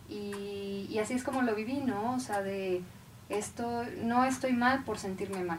Y, 0.08 0.86
y 0.90 0.98
así 0.98 1.14
es 1.14 1.22
como 1.22 1.42
lo 1.42 1.54
viví, 1.54 1.78
¿no? 1.78 2.14
O 2.14 2.20
sea, 2.20 2.42
de 2.42 2.82
esto, 3.28 3.84
no 4.02 4.24
estoy 4.24 4.52
mal 4.52 4.84
por 4.84 4.98
sentirme 4.98 5.44
mal, 5.44 5.58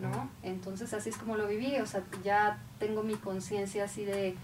¿no? 0.00 0.30
Entonces 0.42 0.92
así 0.94 1.10
es 1.10 1.18
como 1.18 1.36
lo 1.36 1.46
viví, 1.46 1.76
o 1.78 1.86
sea, 1.86 2.02
ya 2.22 2.58
tengo 2.78 3.02
mi 3.02 3.14
conciencia 3.14 3.84
así 3.84 4.04
de 4.04 4.34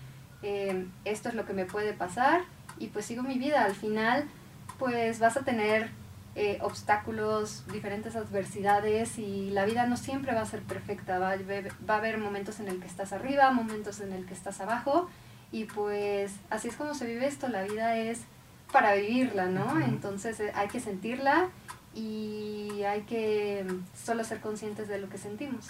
eh, 0.42 0.86
esto 1.04 1.28
es 1.28 1.34
lo 1.34 1.46
que 1.46 1.52
me 1.52 1.64
puede 1.64 1.92
pasar 1.92 2.42
y 2.78 2.88
pues 2.88 3.06
sigo 3.06 3.22
mi 3.22 3.38
vida. 3.38 3.64
Al 3.64 3.74
final, 3.74 4.26
pues 4.78 5.18
vas 5.18 5.36
a 5.36 5.42
tener 5.42 5.90
eh, 6.40 6.58
obstáculos, 6.62 7.64
diferentes 7.72 8.14
adversidades 8.14 9.18
y 9.18 9.50
la 9.50 9.64
vida 9.64 9.86
no 9.86 9.96
siempre 9.96 10.32
va 10.36 10.42
a 10.42 10.46
ser 10.46 10.62
perfecta, 10.62 11.18
va 11.18 11.32
a, 11.32 11.36
va 11.36 11.94
a 11.94 11.98
haber 11.98 12.18
momentos 12.18 12.60
en 12.60 12.68
el 12.68 12.78
que 12.78 12.86
estás 12.86 13.12
arriba, 13.12 13.50
momentos 13.50 13.98
en 13.98 14.12
el 14.12 14.24
que 14.24 14.34
estás 14.34 14.60
abajo 14.60 15.10
y 15.50 15.64
pues 15.64 16.32
así 16.48 16.68
es 16.68 16.76
como 16.76 16.94
se 16.94 17.06
vive 17.06 17.26
esto, 17.26 17.48
la 17.48 17.64
vida 17.64 17.96
es 17.96 18.20
para 18.72 18.94
vivirla, 18.94 19.46
¿no? 19.46 19.80
Entonces 19.80 20.38
eh, 20.38 20.52
hay 20.54 20.68
que 20.68 20.78
sentirla 20.78 21.48
y 21.92 22.84
hay 22.84 23.00
que 23.00 23.66
solo 24.00 24.22
ser 24.22 24.40
conscientes 24.40 24.86
de 24.86 24.98
lo 24.98 25.08
que 25.08 25.18
sentimos. 25.18 25.66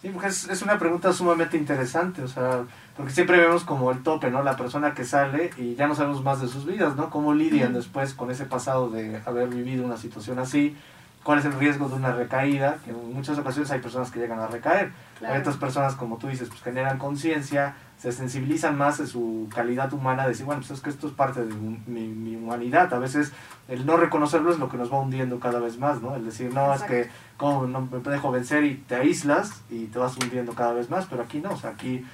Sí, 0.00 0.08
pues 0.08 0.48
es 0.48 0.62
una 0.62 0.78
pregunta 0.78 1.12
sumamente 1.12 1.58
interesante, 1.58 2.22
o 2.22 2.28
sea, 2.28 2.64
porque 2.96 3.12
siempre 3.12 3.38
vemos 3.38 3.64
como 3.64 3.90
el 3.90 4.02
tope, 4.02 4.30
¿no? 4.30 4.42
La 4.42 4.56
persona 4.56 4.94
que 4.94 5.04
sale 5.04 5.50
y 5.58 5.74
ya 5.74 5.86
no 5.88 5.94
sabemos 5.94 6.24
más 6.24 6.40
de 6.40 6.48
sus 6.48 6.64
vidas, 6.64 6.96
¿no? 6.96 7.10
Cómo 7.10 7.34
lidian 7.34 7.74
después 7.74 8.14
con 8.14 8.30
ese 8.30 8.46
pasado 8.46 8.88
de 8.88 9.20
haber 9.26 9.48
vivido 9.48 9.84
una 9.84 9.98
situación 9.98 10.38
así 10.38 10.74
cuál 11.22 11.38
es 11.38 11.44
el 11.44 11.52
riesgo 11.52 11.88
de 11.88 11.94
una 11.94 12.12
recaída, 12.12 12.78
que 12.84 12.90
en 12.90 13.14
muchas 13.14 13.38
ocasiones 13.38 13.70
hay 13.70 13.80
personas 13.80 14.10
que 14.10 14.18
llegan 14.18 14.38
a 14.38 14.46
recaer. 14.46 14.92
Hay 15.26 15.38
otras 15.38 15.56
personas, 15.56 15.94
como 15.94 16.16
tú 16.16 16.28
dices, 16.28 16.48
pues 16.48 16.62
generan 16.62 16.98
conciencia, 16.98 17.74
se 17.98 18.10
sensibilizan 18.10 18.78
más 18.78 18.96
de 18.96 19.06
su 19.06 19.46
calidad 19.54 19.92
humana, 19.92 20.26
decir, 20.26 20.46
bueno, 20.46 20.62
pues 20.62 20.70
es 20.70 20.80
que 20.80 20.88
esto 20.88 21.08
es 21.08 21.12
parte 21.12 21.44
de 21.44 21.54
mi, 21.54 22.08
mi, 22.08 22.36
humanidad. 22.36 22.92
A 22.94 22.98
veces 22.98 23.32
el 23.68 23.84
no 23.84 23.98
reconocerlo 23.98 24.50
es 24.50 24.58
lo 24.58 24.70
que 24.70 24.78
nos 24.78 24.90
va 24.90 24.98
hundiendo 24.98 25.38
cada 25.38 25.60
vez 25.60 25.78
más, 25.78 26.00
¿no? 26.00 26.16
El 26.16 26.24
decir, 26.24 26.54
no, 26.54 26.72
es 26.72 26.82
que 26.82 27.10
como 27.36 27.66
no 27.66 27.82
me 27.82 27.98
dejo 27.98 28.30
vencer 28.30 28.64
y 28.64 28.76
te 28.76 28.94
aíslas 28.94 29.62
y 29.68 29.86
te 29.86 29.98
vas 29.98 30.16
hundiendo 30.16 30.54
cada 30.54 30.72
vez 30.72 30.88
más, 30.88 31.06
pero 31.06 31.22
aquí 31.22 31.40
no, 31.40 31.50
o 31.50 31.56
sea, 31.56 31.70
aquí 31.70 32.04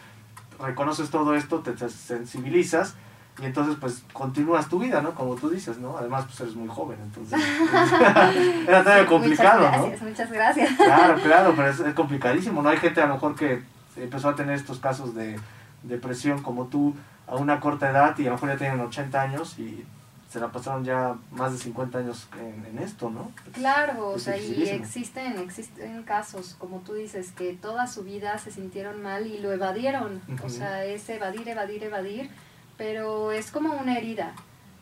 reconoces 0.59 1.11
todo 1.11 1.37
esto, 1.37 1.61
te 1.61 1.77
sensibilizas 1.89 2.97
y 3.39 3.45
entonces 3.45 3.77
pues 3.79 4.03
continúas 4.13 4.69
tu 4.69 4.79
vida, 4.79 5.03
¿no? 5.03 5.15
Como 5.15 5.35
tú 5.35 5.51
dices, 5.51 5.79
¿no? 5.79 5.97
Además 5.99 6.25
pues 6.25 6.41
eres 6.41 6.55
muy 6.55 6.69
joven, 6.69 6.99
entonces 7.03 7.39
era 8.69 8.83
todavía 8.83 9.07
complicado, 9.07 9.61
muchas 9.61 9.81
gracias, 9.81 10.01
¿no? 10.03 10.09
Muchas 10.09 10.33
gracias. 10.33 10.77
Claro, 10.77 11.15
claro, 11.23 11.53
pero 11.55 11.69
es, 11.69 11.95
complicadísimo, 11.95 12.63
¿no? 12.63 12.71
Hay 12.71 12.79
gente 12.79 13.01
a 13.01 13.07
lo 13.07 13.15
mejor 13.15 13.37
que 13.37 13.63
empezó 13.97 14.31
a 14.31 14.35
tener 14.35 14.55
estos 14.55 14.79
casos 14.79 15.15
de 15.15 15.39
depresión 15.83 16.43
como 16.43 16.67
tú 16.67 16.95
a 17.27 17.37
una 17.37 17.61
corta 17.61 17.91
edad 17.91 18.17
y 18.19 18.23
a 18.23 18.31
lo 18.31 18.33
mejor 18.33 18.51
ya 18.51 18.57
tienen 18.57 18.81
80 18.81 19.21
años 19.21 19.59
y 19.59 19.85
se 20.31 20.41
la 20.41 20.49
pasaron 20.49 20.85
ya 20.85 21.17
más 21.31 21.53
de 21.53 21.59
50 21.59 21.99
años 21.99 22.29
en, 22.39 22.79
esto, 22.79 23.11
¿no? 23.11 23.31
Claro, 23.53 24.09
o 24.09 24.19
sea, 24.19 24.37
y 24.37 24.69
existen, 24.69 25.39
existen 25.39 26.03
casos, 26.03 26.57
como 26.59 26.79
tú 26.81 26.95
dices, 26.95 27.33
que 27.33 27.53
toda 27.53 27.87
su 27.87 28.03
vida 28.03 28.37
se 28.39 28.51
sintieron 28.51 29.03
mal 29.03 29.27
y 29.27 29.39
lo 29.39 29.53
evadieron, 29.53 30.21
o 30.43 30.49
sea, 30.49 30.85
es 30.85 31.09
evadir, 31.09 31.49
evadir, 31.49 31.85
evadir 31.85 32.31
pero 32.77 33.33
es 33.33 33.51
como 33.51 33.73
una 33.75 33.97
herida. 33.97 34.35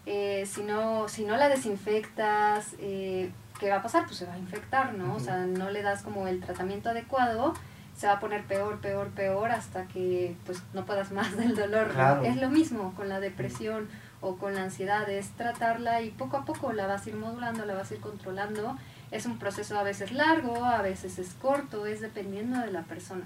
Eh, 0.06 0.44
si, 0.46 0.62
no, 0.62 1.08
si 1.08 1.24
no 1.24 1.36
la 1.36 1.48
desinfectas, 1.48 2.74
eh, 2.78 3.30
¿qué 3.58 3.70
va 3.70 3.76
a 3.76 3.82
pasar? 3.82 4.04
Pues 4.04 4.16
se 4.16 4.26
va 4.26 4.34
a 4.34 4.38
infectar, 4.38 4.94
¿no? 4.94 5.14
O 5.14 5.20
sea, 5.20 5.46
no 5.46 5.70
le 5.70 5.82
das 5.82 6.02
como 6.02 6.28
el 6.28 6.40
tratamiento 6.40 6.90
adecuado, 6.90 7.54
se 7.96 8.06
va 8.06 8.14
a 8.14 8.20
poner 8.20 8.44
peor, 8.44 8.80
peor, 8.80 9.08
peor 9.10 9.50
hasta 9.50 9.86
que 9.86 10.36
pues 10.44 10.62
no 10.72 10.84
puedas 10.84 11.12
más 11.12 11.36
del 11.36 11.54
dolor. 11.54 11.92
Es 12.24 12.36
lo 12.36 12.50
mismo 12.50 12.92
con 12.94 13.08
la 13.08 13.20
depresión 13.20 13.88
o 14.20 14.36
con 14.36 14.54
la 14.54 14.64
ansiedad, 14.64 15.08
es 15.08 15.30
tratarla 15.30 16.02
y 16.02 16.10
poco 16.10 16.38
a 16.38 16.44
poco 16.44 16.72
la 16.72 16.86
vas 16.86 17.06
a 17.06 17.10
ir 17.10 17.16
modulando, 17.16 17.64
la 17.64 17.74
vas 17.74 17.90
a 17.90 17.94
ir 17.94 18.00
controlando. 18.00 18.76
Es 19.10 19.26
un 19.26 19.38
proceso 19.38 19.78
a 19.78 19.82
veces 19.84 20.12
largo, 20.12 20.64
a 20.64 20.82
veces 20.82 21.18
es 21.18 21.34
corto, 21.34 21.86
es 21.86 22.00
dependiendo 22.00 22.58
de 22.60 22.72
la 22.72 22.82
persona. 22.82 23.24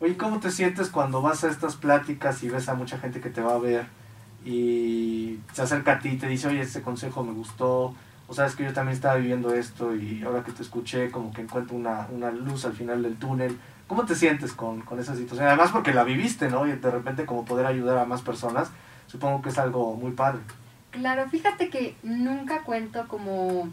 Oye, 0.00 0.16
¿cómo 0.16 0.38
te 0.38 0.50
sientes 0.50 0.90
cuando 0.90 1.22
vas 1.22 1.42
a 1.42 1.50
estas 1.50 1.74
pláticas 1.76 2.42
y 2.44 2.48
ves 2.48 2.68
a 2.68 2.74
mucha 2.74 2.98
gente 2.98 3.20
que 3.20 3.30
te 3.30 3.40
va 3.40 3.54
a 3.54 3.58
ver 3.58 3.86
y 4.44 5.40
se 5.52 5.62
acerca 5.62 5.94
a 5.94 5.98
ti 5.98 6.10
y 6.10 6.18
te 6.18 6.28
dice, 6.28 6.46
oye, 6.48 6.60
este 6.60 6.82
consejo 6.82 7.24
me 7.24 7.32
gustó, 7.32 7.94
o 8.28 8.34
sabes 8.34 8.54
que 8.54 8.64
yo 8.64 8.72
también 8.72 8.94
estaba 8.94 9.16
viviendo 9.16 9.52
esto 9.54 9.96
y 9.96 10.22
ahora 10.22 10.44
que 10.44 10.52
te 10.52 10.62
escuché 10.62 11.10
como 11.10 11.32
que 11.32 11.42
encuentro 11.42 11.76
una, 11.76 12.06
una 12.12 12.30
luz 12.30 12.64
al 12.64 12.74
final 12.74 13.02
del 13.02 13.16
túnel. 13.16 13.58
¿Cómo 13.88 14.04
te 14.04 14.14
sientes 14.14 14.52
con, 14.52 14.82
con 14.82 15.00
esa 15.00 15.16
situación? 15.16 15.48
Además 15.48 15.70
porque 15.72 15.92
la 15.92 16.04
viviste, 16.04 16.48
¿no? 16.48 16.66
Y 16.66 16.72
de 16.72 16.90
repente 16.90 17.26
como 17.26 17.44
poder 17.44 17.66
ayudar 17.66 17.98
a 17.98 18.04
más 18.04 18.20
personas, 18.22 18.70
supongo 19.06 19.42
que 19.42 19.48
es 19.48 19.58
algo 19.58 19.94
muy 19.94 20.12
padre. 20.12 20.40
Claro, 20.90 21.28
fíjate 21.28 21.70
que 21.70 21.96
nunca 22.02 22.62
cuento 22.62 23.08
como 23.08 23.68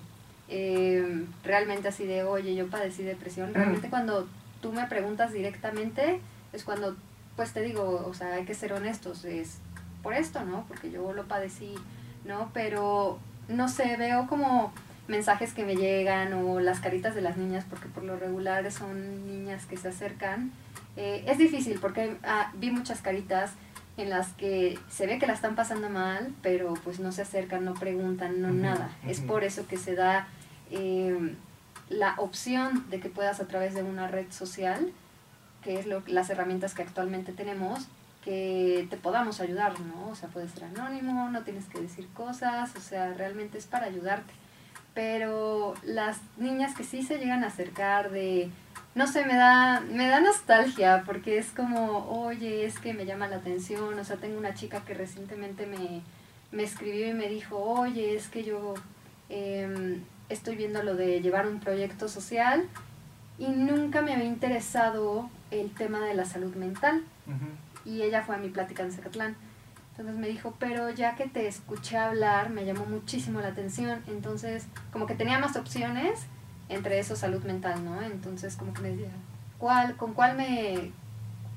eh, 0.48 1.26
realmente 1.44 1.90
así 1.90 2.06
de, 2.06 2.24
oye, 2.24 2.56
yo 2.56 2.68
padecí 2.68 3.04
depresión. 3.04 3.54
Realmente 3.54 3.90
cuando 3.90 4.28
tú 4.62 4.72
me 4.72 4.86
preguntas 4.88 5.32
directamente, 5.32 6.20
es 6.54 6.64
cuando, 6.64 6.96
pues 7.36 7.54
te 7.54 7.62
digo, 7.62 8.06
o 8.08 8.14
sea, 8.14 8.34
hay 8.34 8.46
que 8.46 8.54
ser 8.54 8.74
honestos, 8.74 9.26
es 9.26 9.60
por 10.02 10.14
esto, 10.14 10.44
¿no? 10.46 10.66
Porque 10.68 10.92
yo 10.92 11.14
lo 11.14 11.28
padecí, 11.28 11.76
¿no? 12.24 12.52
Pero, 12.54 13.20
no 13.48 13.68
sé, 13.70 13.98
veo 13.98 14.28
como 14.28 14.74
mensajes 15.08 15.54
que 15.54 15.64
me 15.64 15.76
llegan 15.76 16.34
o 16.34 16.60
las 16.60 16.80
caritas 16.80 17.16
de 17.16 17.22
las 17.22 17.38
niñas, 17.38 17.66
porque 17.70 17.88
por 17.88 18.04
lo 18.04 18.18
regular 18.18 18.72
son 18.72 19.28
niñas 19.28 19.66
que 19.66 19.78
se 19.78 19.90
acercan. 19.90 20.52
Eh, 20.98 21.26
es 21.28 21.38
difícil 21.38 21.80
porque 21.80 22.18
ah, 22.24 22.52
vi 22.56 22.72
muchas 22.72 23.02
caritas 23.02 23.52
en 23.98 24.10
las 24.10 24.30
que 24.34 24.78
se 24.90 25.08
ve 25.08 25.20
que 25.20 25.28
la 25.28 25.34
están 25.34 25.56
pasando 25.56 25.90
mal, 25.90 26.34
pero 26.42 26.74
pues 26.84 27.00
no 27.00 27.12
se 27.12 27.22
acercan, 27.22 27.64
no 27.64 27.74
preguntan, 27.74 28.42
no 28.42 28.52
nada. 28.52 28.90
Es 29.08 29.22
por 29.22 29.44
eso 29.44 29.68
que 29.68 29.78
se 29.78 29.96
da 29.96 30.28
eh, 30.72 31.34
la 31.90 32.16
opción 32.18 32.90
de 32.90 33.00
que 33.00 33.10
puedas 33.10 33.40
a 33.40 33.48
través 33.48 33.74
de 33.74 33.84
una 33.84 34.08
red 34.08 34.32
social, 34.32 34.92
que 35.62 35.80
es 35.80 35.86
lo, 35.86 36.04
las 36.08 36.30
herramientas 36.30 36.74
que 36.74 36.82
actualmente 36.82 37.32
tenemos, 37.32 37.88
que 38.24 38.88
te 38.90 38.98
podamos 38.98 39.40
ayudar, 39.40 39.80
¿no? 39.80 40.10
O 40.10 40.16
sea, 40.16 40.30
puedes 40.30 40.52
ser 40.52 40.66
anónimo, 40.66 41.30
no 41.30 41.44
tienes 41.44 41.66
que 41.66 41.80
decir 41.80 42.08
cosas, 42.14 42.76
o 42.76 42.82
sea, 42.82 43.14
realmente 43.14 43.58
es 43.58 43.68
para 43.68 43.86
ayudarte. 43.86 44.34
Pero 44.96 45.76
las 45.84 46.20
niñas 46.38 46.74
que 46.74 46.84
sí 46.84 47.04
se 47.04 47.20
llegan 47.20 47.44
a 47.44 47.48
acercar 47.48 48.10
de, 48.12 48.50
no 48.96 49.06
sé, 49.08 49.26
me 49.26 49.36
da, 49.36 49.82
me 49.82 50.08
da 50.08 50.22
nostalgia 50.22 51.04
porque 51.06 51.38
es 51.38 51.52
como, 51.52 52.10
oye, 52.10 52.66
es 52.66 52.80
que 52.80 52.94
me 52.94 53.06
llama 53.06 53.28
la 53.28 53.36
atención, 53.38 54.00
o 54.00 54.04
sea, 54.04 54.18
tengo 54.18 54.40
una 54.40 54.56
chica 54.56 54.82
que 54.86 54.94
recientemente 54.96 55.68
me, 55.68 56.02
me 56.52 56.64
escribió 56.64 57.08
y 57.08 57.14
me 57.14 57.28
dijo, 57.28 57.58
oye, 57.58 58.16
es 58.16 58.28
que 58.28 58.44
yo... 58.44 58.74
Eh, 59.30 60.00
estoy 60.30 60.56
viendo 60.56 60.84
lo 60.84 60.96
de 60.96 61.22
llevar 61.22 61.48
un 61.48 61.60
proyecto 61.60 62.08
social 62.08 62.68
y 63.38 63.48
nunca 63.48 64.02
me 64.02 64.14
había 64.14 64.26
interesado 64.26 65.30
el 65.52 65.72
tema 65.72 66.00
de 66.02 66.14
la 66.14 66.26
salud 66.26 66.56
mental. 66.56 67.04
Y 67.86 68.02
ella 68.02 68.24
fue 68.24 68.36
a 68.36 68.38
mi 68.38 68.50
plática 68.50 68.84
en 68.84 68.92
Zacatlán. 68.92 69.36
Entonces 69.92 70.18
me 70.18 70.28
dijo, 70.28 70.56
pero 70.60 70.90
ya 70.90 71.16
que 71.16 71.28
te 71.28 71.48
escuché 71.48 71.98
hablar, 71.98 72.50
me 72.50 72.66
llamó 72.66 72.86
muchísimo 72.86 73.40
la 73.42 73.50
atención. 73.50 74.02
Entonces, 74.08 74.66
como 74.92 75.06
que 75.06 75.16
tenía 75.16 75.40
más 75.40 75.56
opciones, 75.56 76.26
entre 76.68 77.00
eso 77.00 77.16
salud 77.16 77.44
mental, 77.44 77.86
¿no? 77.86 78.02
Entonces, 78.02 78.56
como 78.56 78.74
que 78.74 78.82
me 78.82 78.90
decía, 78.90 79.12
¿cuál, 79.58 79.96
¿con 79.96 80.14
cuál 80.14 80.36
me, 80.36 80.92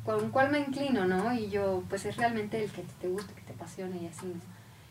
con 0.05 0.31
cuál 0.31 0.51
me 0.51 0.61
inclino, 0.61 1.05
no? 1.07 1.33
Y 1.33 1.49
yo, 1.49 1.83
pues 1.89 2.05
es 2.05 2.17
realmente 2.17 2.63
el 2.63 2.71
que 2.71 2.85
te 3.01 3.09
guste, 3.09 3.35
que 3.35 3.43
te 3.43 3.55
apasione 3.55 4.03
y 4.03 4.07
así 4.07 4.27
mismo. 4.27 4.43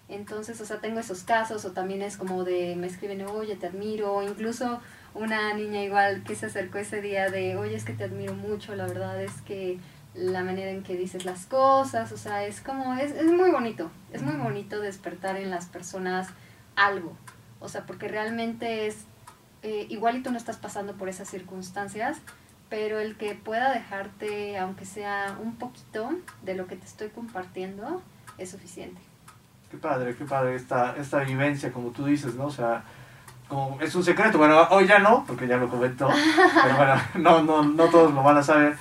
Entonces, 0.10 0.60
o 0.62 0.66
sea, 0.66 0.80
tengo 0.80 1.00
esos 1.00 1.24
casos, 1.24 1.66
o 1.66 1.72
también 1.72 2.02
es 2.02 2.16
como 2.16 2.44
de, 2.44 2.76
me 2.78 2.88
escriben, 2.88 3.22
oye, 3.24 3.56
te 3.56 3.68
admiro, 3.68 4.14
o 4.14 4.24
incluso 4.24 4.80
una 5.14 5.54
niña 5.54 5.84
igual 5.84 6.24
que 6.24 6.36
se 6.36 6.46
acercó 6.46 6.78
ese 6.78 7.02
día 7.02 7.30
de, 7.30 7.58
oye, 7.58 7.76
es 7.76 7.84
que 7.84 7.94
te 7.94 8.06
admiro 8.06 8.34
mucho, 8.34 8.76
la 8.76 8.88
verdad 8.88 9.22
es 9.22 9.34
que 9.42 9.80
la 10.14 10.44
manera 10.44 10.72
en 10.72 10.84
que 10.84 10.96
dices 10.96 11.26
las 11.26 11.46
cosas, 11.46 12.12
o 12.12 12.18
sea, 12.18 12.46
es 12.46 12.62
como, 12.62 12.94
es, 12.94 13.12
es 13.12 13.32
muy 13.32 13.52
bonito, 13.52 13.92
es 14.14 14.22
muy 14.22 14.36
bonito 14.36 14.80
despertar 14.80 15.36
en 15.36 15.50
las 15.50 15.66
personas 15.66 16.30
algo, 16.76 17.18
o 17.60 17.68
sea, 17.68 17.86
porque 17.86 18.08
realmente 18.08 18.88
es, 18.88 19.06
eh, 19.64 19.88
igual 19.90 20.18
y 20.18 20.24
tú 20.24 20.32
no 20.32 20.38
estás 20.38 20.58
pasando 20.58 20.94
por 20.94 21.10
esas 21.10 21.30
circunstancias, 21.30 22.18
pero 22.70 23.00
el 23.00 23.18
que 23.18 23.36
pueda 23.36 23.74
dejarte, 23.74 24.58
aunque 24.58 24.86
sea 24.86 25.38
un 25.42 25.56
poquito 25.56 26.10
de 26.44 26.56
lo 26.56 26.68
que 26.68 26.76
te 26.78 26.86
estoy 26.86 27.10
compartiendo, 27.10 28.02
es 28.38 28.52
suficiente. 28.52 29.02
Qué 29.70 29.78
padre, 29.78 30.16
qué 30.16 30.26
padre 30.26 30.56
esta, 30.56 30.96
esta 30.96 31.20
vivencia, 31.20 31.72
como 31.72 31.90
tú 31.90 32.06
dices, 32.06 32.36
¿no? 32.36 32.46
O 32.46 32.52
sea, 32.52 32.84
como 33.48 33.78
es 33.82 33.94
un 33.96 34.04
secreto. 34.04 34.38
Bueno, 34.38 34.68
hoy 34.70 34.88
ya 34.88 35.00
no, 35.00 35.26
porque 35.26 35.48
ya 35.48 35.58
lo 35.58 35.70
comentó. 35.70 36.08
pero 36.64 36.76
bueno, 36.78 36.96
no, 37.16 37.44
no, 37.44 37.64
no 37.64 37.86
todos 37.86 38.14
lo 38.14 38.24
van 38.24 38.38
a 38.38 38.44
saber. 38.44 38.78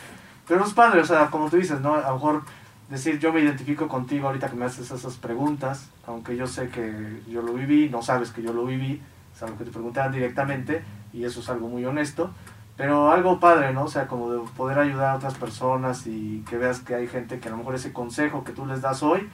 Pero 0.47 0.65
es 0.65 0.73
padre, 0.75 1.01
o 1.01 1.05
sea, 1.05 1.27
como 1.27 1.51
tú 1.51 1.57
dices, 1.57 1.81
¿no? 1.81 1.95
A 1.95 2.09
lo 2.09 2.15
mejor 2.15 2.43
decir 2.89 3.19
yo 3.19 3.33
me 3.33 3.41
identifico 3.41 3.89
contigo 3.89 4.29
ahorita 4.29 4.49
que 4.49 4.55
me 4.55 4.65
haces 4.65 4.91
esas 4.91 5.17
preguntas, 5.17 5.91
aunque 6.07 6.37
yo 6.37 6.47
sé 6.47 6.69
que 6.69 7.21
yo 7.27 7.43
lo 7.43 7.53
viví, 7.55 7.89
no 7.89 8.01
sabes 8.01 8.31
que 8.31 8.43
yo 8.43 8.53
lo 8.53 8.65
viví, 8.65 9.03
es 9.35 9.43
algo 9.43 9.59
que 9.59 9.65
te 9.65 9.73
preguntaban 9.73 10.13
directamente 10.13 10.85
y 11.13 11.25
eso 11.25 11.41
es 11.41 11.49
algo 11.49 11.69
muy 11.69 11.85
honesto. 11.85 12.31
Pero 12.77 13.11
algo 13.11 13.41
padre, 13.41 13.73
¿no? 13.73 13.85
O 13.85 13.89
sea, 13.89 14.07
como 14.07 14.31
de 14.31 14.39
poder 14.57 14.79
ayudar 14.79 15.11
a 15.11 15.17
otras 15.17 15.35
personas 15.35 16.07
y 16.07 16.45
que 16.49 16.59
veas 16.59 16.81
que 16.81 16.95
hay 16.95 17.09
gente 17.09 17.41
que 17.41 17.49
a 17.49 17.51
lo 17.51 17.57
mejor 17.57 17.75
ese 17.75 17.93
consejo 17.93 18.45
que 18.45 18.53
tú 18.53 18.67
les 18.67 18.83
das 18.83 19.03
hoy, 19.03 19.29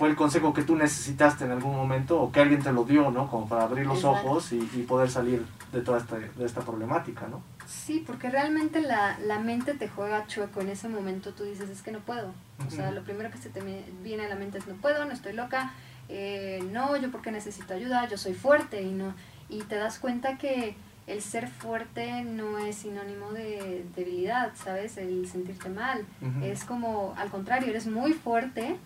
fue 0.00 0.08
el 0.08 0.16
consejo 0.16 0.54
que 0.54 0.62
tú 0.62 0.76
necesitaste 0.76 1.44
en 1.44 1.50
algún 1.50 1.76
momento 1.76 2.22
o 2.22 2.32
que 2.32 2.40
alguien 2.40 2.62
te 2.62 2.72
lo 2.72 2.84
dio, 2.84 3.10
¿no? 3.10 3.28
Como 3.28 3.46
para 3.46 3.64
abrir 3.64 3.84
los 3.84 4.02
ojos 4.02 4.50
y, 4.50 4.60
poder 4.88 5.10
salir 5.10 5.44
de 5.72 5.82
toda 5.82 5.98
esta, 5.98 6.16
de 6.16 6.46
esta 6.46 6.62
problemática, 6.62 7.28
¿no? 7.28 7.42
Sí, 7.66 8.02
porque 8.06 8.30
realmente 8.30 8.80
la, 8.80 9.18
la, 9.18 9.38
mente 9.40 9.74
te 9.74 9.88
juega 9.88 10.26
chueco. 10.26 10.62
En 10.62 10.70
ese 10.70 10.88
momento 10.88 11.34
tú 11.34 11.44
dices, 11.44 11.68
es 11.68 11.82
que 11.82 11.92
no 11.92 11.98
puedo. 11.98 12.32
O 12.66 12.70
sea, 12.70 12.92
lo 12.92 13.02
primero 13.02 13.30
que 13.30 13.36
se 13.36 13.50
te 13.50 13.60
viene 14.02 14.24
a 14.24 14.30
la 14.30 14.36
mente 14.36 14.56
es, 14.56 14.66
no 14.66 14.74
puedo, 14.76 15.04
no 15.04 15.12
estoy 15.12 15.34
loca, 15.34 15.74
eh, 16.08 16.66
no, 16.72 16.96
yo 16.96 17.10
porque 17.10 17.30
necesito 17.30 17.74
ayuda, 17.74 18.08
yo 18.08 18.16
soy 18.16 18.32
fuerte 18.32 18.80
y 18.80 18.92
no. 18.92 19.12
Y 19.50 19.64
te 19.64 19.74
das 19.74 19.98
cuenta 19.98 20.38
que 20.38 20.76
el 21.08 21.20
ser 21.20 21.46
fuerte 21.46 22.22
no 22.22 22.56
es 22.56 22.76
sinónimo 22.76 23.32
de 23.32 23.84
debilidad, 23.94 24.52
¿sabes? 24.54 24.96
El 24.96 25.28
sentirte 25.28 25.68
mal. 25.68 26.06
Es 26.42 26.64
como, 26.64 27.12
al 27.18 27.28
contrario, 27.28 27.68
eres 27.68 27.86
muy 27.86 28.14
fuerte 28.14 28.78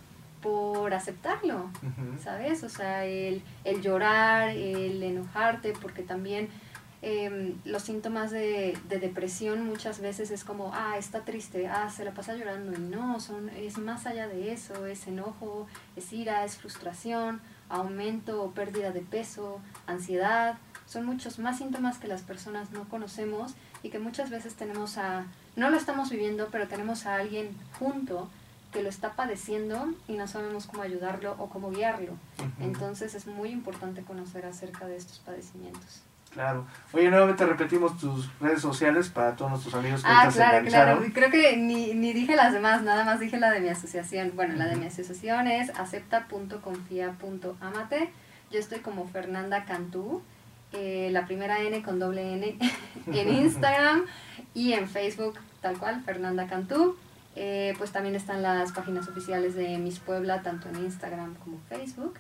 por 0.45 0.93
aceptarlo, 0.93 1.71
¿sabes? 2.23 2.63
O 2.65 2.69
sea, 2.69 3.07
el, 3.07 3.43
el, 3.65 3.81
llorar, 3.81 4.51
el 4.51 5.03
enojarte, 5.03 5.73
porque 5.81 6.03
también 6.03 6.51
em, 7.01 7.55
los 7.65 7.81
síntomas 7.81 8.31
de, 8.31 8.77
de, 8.91 8.99
depresión 8.99 9.65
muchas 9.65 10.03
veces 10.03 10.31
es 10.31 10.45
como, 10.45 10.71
ah, 10.75 10.99
está 10.99 11.25
triste, 11.25 11.67
ah, 11.67 11.89
se 11.89 12.05
la 12.05 12.11
pasa 12.11 12.35
llorando, 12.35 12.75
y 12.75 12.79
no, 12.79 13.21
son, 13.21 13.49
es 13.49 13.79
más 13.79 14.05
allá 14.05 14.29
de 14.29 14.53
eso, 14.53 14.85
es 14.85 15.07
enojo, 15.07 15.67
es 15.97 16.13
ira, 16.13 16.45
es 16.45 16.59
frustración, 16.59 17.41
aumento 17.71 18.43
o 18.43 18.51
pérdida 18.51 18.91
de 18.91 19.01
peso, 19.01 19.63
ansiedad, 19.87 20.59
son 20.85 21.07
muchos 21.07 21.39
más 21.39 21.57
síntomas 21.57 21.97
que 21.97 22.07
las 22.07 22.21
personas 22.21 22.71
no 22.71 22.87
conocemos 22.91 23.55
y 23.83 23.89
que 23.89 23.99
muchas 23.99 24.29
veces 24.29 24.57
tenemos 24.57 24.99
a, 24.99 25.25
no 25.57 25.71
lo 25.71 25.79
estamos 25.79 26.11
viviendo, 26.11 26.49
pero 26.53 26.69
tenemos 26.69 27.07
a 27.07 27.15
alguien 27.15 27.57
junto 27.79 28.29
que 28.75 28.83
lo 28.83 28.91
está 28.91 29.13
padeciendo 29.13 29.95
y 30.09 30.15
no 30.15 30.27
sabemos 30.27 30.67
cómo 30.67 30.83
ayudarlo 30.83 31.37
o 31.39 31.49
cómo 31.49 31.71
guiarlo. 31.71 32.15
Entonces 32.61 33.15
es 33.15 33.29
muy 33.29 33.51
importante 33.51 34.03
conocer 34.03 34.45
acerca 34.45 34.87
de 34.87 34.97
estos 34.97 35.21
padecimientos. 35.21 36.03
Claro. 36.33 36.67
Oye, 36.93 37.09
nuevamente 37.09 37.47
repetimos 37.47 37.97
tus 37.97 38.29
redes 38.41 38.61
sociales 38.61 39.09
para 39.09 39.37
todos 39.37 39.53
nuestros 39.53 39.73
amigos 39.77 40.03
que 40.03 40.09
Ah, 40.11 40.29
claro, 40.33 40.67
claro. 40.67 41.01
Creo 41.15 41.31
que 41.31 41.57
ni, 41.57 41.95
ni 41.95 42.13
dije 42.13 42.35
las 42.35 42.53
demás, 42.53 42.83
nada 42.83 43.05
más 43.05 43.21
dije 43.21 43.39
la 43.39 43.53
de 43.53 43.61
mi 43.61 43.69
asociación. 43.69 44.33
Bueno, 44.35 44.57
la 44.57 44.67
de 44.67 44.75
mi 44.75 44.87
asociación 44.87 45.47
es 45.47 45.71
acepta.confia.amate. 45.79 48.11
Yo 48.51 48.59
estoy 48.59 48.81
como 48.81 49.07
Fernanda 49.07 49.65
Cantú, 49.65 50.21
eh, 50.73 51.11
la 51.13 51.27
primera 51.27 51.61
N 51.61 51.81
con 51.85 52.01
doble 52.01 52.35
N 52.35 52.59
en 53.07 53.29
Instagram 53.35 54.05
y 54.53 54.73
en 54.73 54.89
Facebook, 54.89 55.39
tal 55.61 55.79
cual, 55.79 56.03
Fernanda 56.03 56.49
Cantú. 56.49 56.97
Eh, 57.37 57.75
pues 57.79 57.91
también 57.91 58.15
están 58.15 58.43
las 58.43 58.73
páginas 58.73 59.09
oficiales 59.09 59.55
de 59.55 59.79
Miss 59.79 59.99
Puebla, 59.99 60.43
tanto 60.43 60.69
en 60.69 60.77
Instagram 60.85 61.35
como 61.37 61.59
Facebook. 61.69 62.15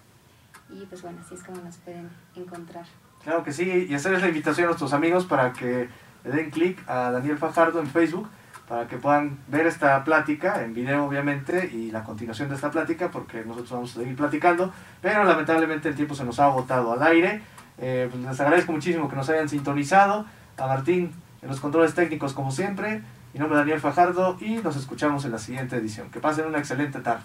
Y 0.71 0.87
pues 0.87 1.03
bueno, 1.03 1.19
así 1.25 1.35
es 1.35 1.43
como 1.43 1.63
nos 1.63 1.77
pueden 1.79 2.11
encontrar. 2.35 2.85
Claro 3.23 3.43
que 3.45 3.53
sí, 3.53 3.87
y 3.89 3.95
hacerles 3.95 4.23
la 4.23 4.29
invitación 4.29 4.67
a 4.67 4.69
nuestros 4.69 4.93
amigos 4.93 5.25
para 5.25 5.53
que 5.53 5.89
le 6.25 6.31
den 6.31 6.51
clic 6.51 6.83
a 6.89 7.11
Daniel 7.11 7.39
Fajardo 7.39 7.81
en 7.81 7.87
Facebook 7.87 8.29
para 8.69 8.89
que 8.89 8.97
puedan 8.97 9.39
ver 9.49 9.67
esta 9.67 10.03
plática 10.05 10.63
en 10.63 10.73
video 10.73 11.05
obviamente 11.05 11.71
y 11.73 11.91
la 11.91 12.03
continuación 12.03 12.49
de 12.49 12.55
esta 12.55 12.71
plática 12.71 13.11
porque 13.11 13.45
nosotros 13.45 13.71
vamos 13.71 13.97
a 13.97 14.01
seguir 14.01 14.17
platicando, 14.17 14.73
pero 15.03 15.25
lamentablemente 15.25 15.89
el 15.89 15.95
tiempo 15.95 16.15
se 16.15 16.25
nos 16.25 16.41
ha 16.41 16.47
agotado 16.47 16.93
al 16.93 17.03
aire. 17.03 17.43
Eh, 17.79 18.09
pues 18.11 18.23
les 18.23 18.41
agradezco 18.41 18.73
muchísimo 18.73 19.09
que 19.09 19.17
nos 19.17 19.29
hayan 19.29 19.49
sintonizado, 19.49 20.25
a 20.57 20.67
Martín 20.67 21.13
en 21.43 21.49
los 21.49 21.61
controles 21.61 21.95
técnicos 21.95 22.33
como 22.33 22.51
siempre, 22.51 23.03
mi 23.35 23.41
nombre 23.41 23.59
es 23.59 23.63
Daniel 23.63 23.81
Fajardo 23.81 24.37
y 24.41 24.59
nos 24.59 24.77
escuchamos 24.77 25.25
en 25.25 25.33
la 25.33 25.39
siguiente 25.39 25.75
edición. 25.75 26.09
Que 26.11 26.21
pasen 26.21 26.47
una 26.47 26.59
excelente 26.59 27.01
tarde. 27.01 27.25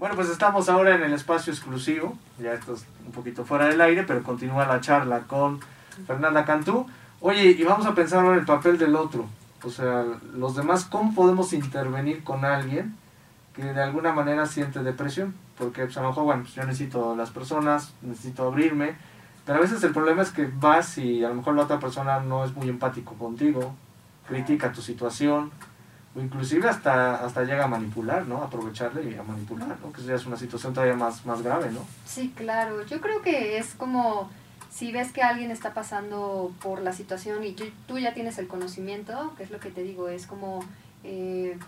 Bueno, 0.00 0.16
pues 0.16 0.28
estamos 0.30 0.68
ahora 0.68 0.96
en 0.96 1.02
el 1.02 1.12
espacio 1.12 1.52
exclusivo, 1.52 2.18
ya 2.40 2.52
esto 2.52 2.74
es 2.74 2.84
un 3.06 3.12
poquito 3.12 3.44
fuera 3.44 3.66
del 3.66 3.80
aire, 3.80 4.02
pero 4.02 4.24
continúa 4.24 4.66
la 4.66 4.80
charla 4.80 5.20
con 5.20 5.60
Fernanda 6.08 6.44
Cantú. 6.44 6.86
Oye, 7.20 7.50
y 7.50 7.62
vamos 7.62 7.86
a 7.86 7.94
pensar 7.94 8.18
ahora 8.18 8.34
en 8.34 8.40
el 8.40 8.46
papel 8.46 8.78
del 8.78 8.96
otro, 8.96 9.26
o 9.62 9.70
sea, 9.70 10.04
los 10.34 10.56
demás, 10.56 10.84
¿cómo 10.84 11.14
podemos 11.14 11.52
intervenir 11.52 12.24
con 12.24 12.44
alguien 12.44 12.96
que 13.54 13.62
de 13.62 13.82
alguna 13.82 14.12
manera 14.12 14.46
siente 14.46 14.82
depresión? 14.82 15.34
Porque 15.56 15.84
pues, 15.84 15.96
a 15.98 16.02
lo 16.02 16.08
mejor, 16.08 16.24
bueno, 16.24 16.42
pues, 16.42 16.54
yo 16.54 16.64
necesito 16.64 17.14
las 17.16 17.30
personas, 17.30 17.92
necesito 18.02 18.46
abrirme, 18.46 18.96
pero 19.44 19.58
a 19.58 19.62
veces 19.62 19.82
el 19.84 19.92
problema 19.92 20.22
es 20.22 20.30
que 20.30 20.48
vas 20.60 20.98
y 20.98 21.24
a 21.24 21.28
lo 21.28 21.36
mejor 21.36 21.54
la 21.54 21.62
otra 21.62 21.78
persona 21.78 22.20
no 22.20 22.44
es 22.44 22.54
muy 22.54 22.68
empático 22.68 23.14
contigo, 23.14 23.74
critica 24.28 24.72
tu 24.72 24.82
situación, 24.82 25.50
o 26.14 26.20
inclusive 26.20 26.68
hasta, 26.68 27.24
hasta 27.24 27.44
llega 27.44 27.64
a 27.64 27.68
manipular, 27.68 28.26
¿no? 28.26 28.42
aprovecharle 28.42 29.10
y 29.10 29.14
a 29.14 29.22
manipular, 29.22 29.76
¿no? 29.80 29.92
Que 29.92 30.02
ya 30.02 30.14
es 30.14 30.26
una 30.26 30.36
situación 30.36 30.72
todavía 30.72 30.96
más, 30.96 31.24
más 31.26 31.42
grave, 31.42 31.70
¿no? 31.70 31.84
Sí, 32.06 32.32
claro. 32.36 32.84
Yo 32.86 33.00
creo 33.00 33.22
que 33.22 33.58
es 33.58 33.74
como 33.74 34.30
si 34.70 34.92
ves 34.92 35.12
que 35.12 35.22
alguien 35.22 35.50
está 35.50 35.74
pasando 35.74 36.52
por 36.62 36.82
la 36.82 36.92
situación 36.92 37.44
y 37.44 37.52
tú 37.86 37.98
ya 37.98 38.14
tienes 38.14 38.38
el 38.38 38.46
conocimiento, 38.46 39.32
que 39.36 39.42
es 39.42 39.50
lo 39.50 39.60
que 39.60 39.70
te 39.70 39.82
digo, 39.82 40.08
es 40.08 40.26
como 40.26 40.60
eh, 41.04 41.58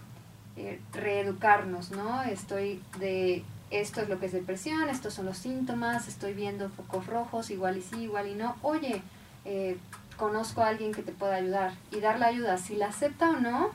eh, 0.57 0.81
reeducarnos, 0.93 1.91
¿no? 1.91 2.23
Estoy 2.23 2.83
de 2.99 3.45
esto 3.71 4.01
es 4.01 4.09
lo 4.09 4.19
que 4.19 4.27
es 4.27 4.33
depresión, 4.33 4.89
estos 4.89 5.15
son 5.15 5.27
los 5.27 5.39
síntomas, 5.39 6.09
estoy 6.09 6.35
viendo 6.35 6.69
focos 6.71 7.07
rojos, 7.07 7.51
igual 7.51 7.79
y 7.79 7.83
sí, 7.83 8.03
igual 8.03 8.29
y 8.29 8.35
no. 8.35 8.57
Oye, 8.63 9.01
eh, 9.45 9.79
conozco 10.21 10.63
a 10.63 10.69
alguien 10.69 10.93
que 10.93 11.03
te 11.03 11.13
pueda 11.13 11.37
ayudar 11.37 11.73
y 11.91 12.01
dar 12.01 12.21
la 12.21 12.27
ayuda, 12.27 12.59
si 12.59 12.77
la 12.77 12.89
acepta 12.89 13.31
o 13.31 13.41
no, 13.41 13.71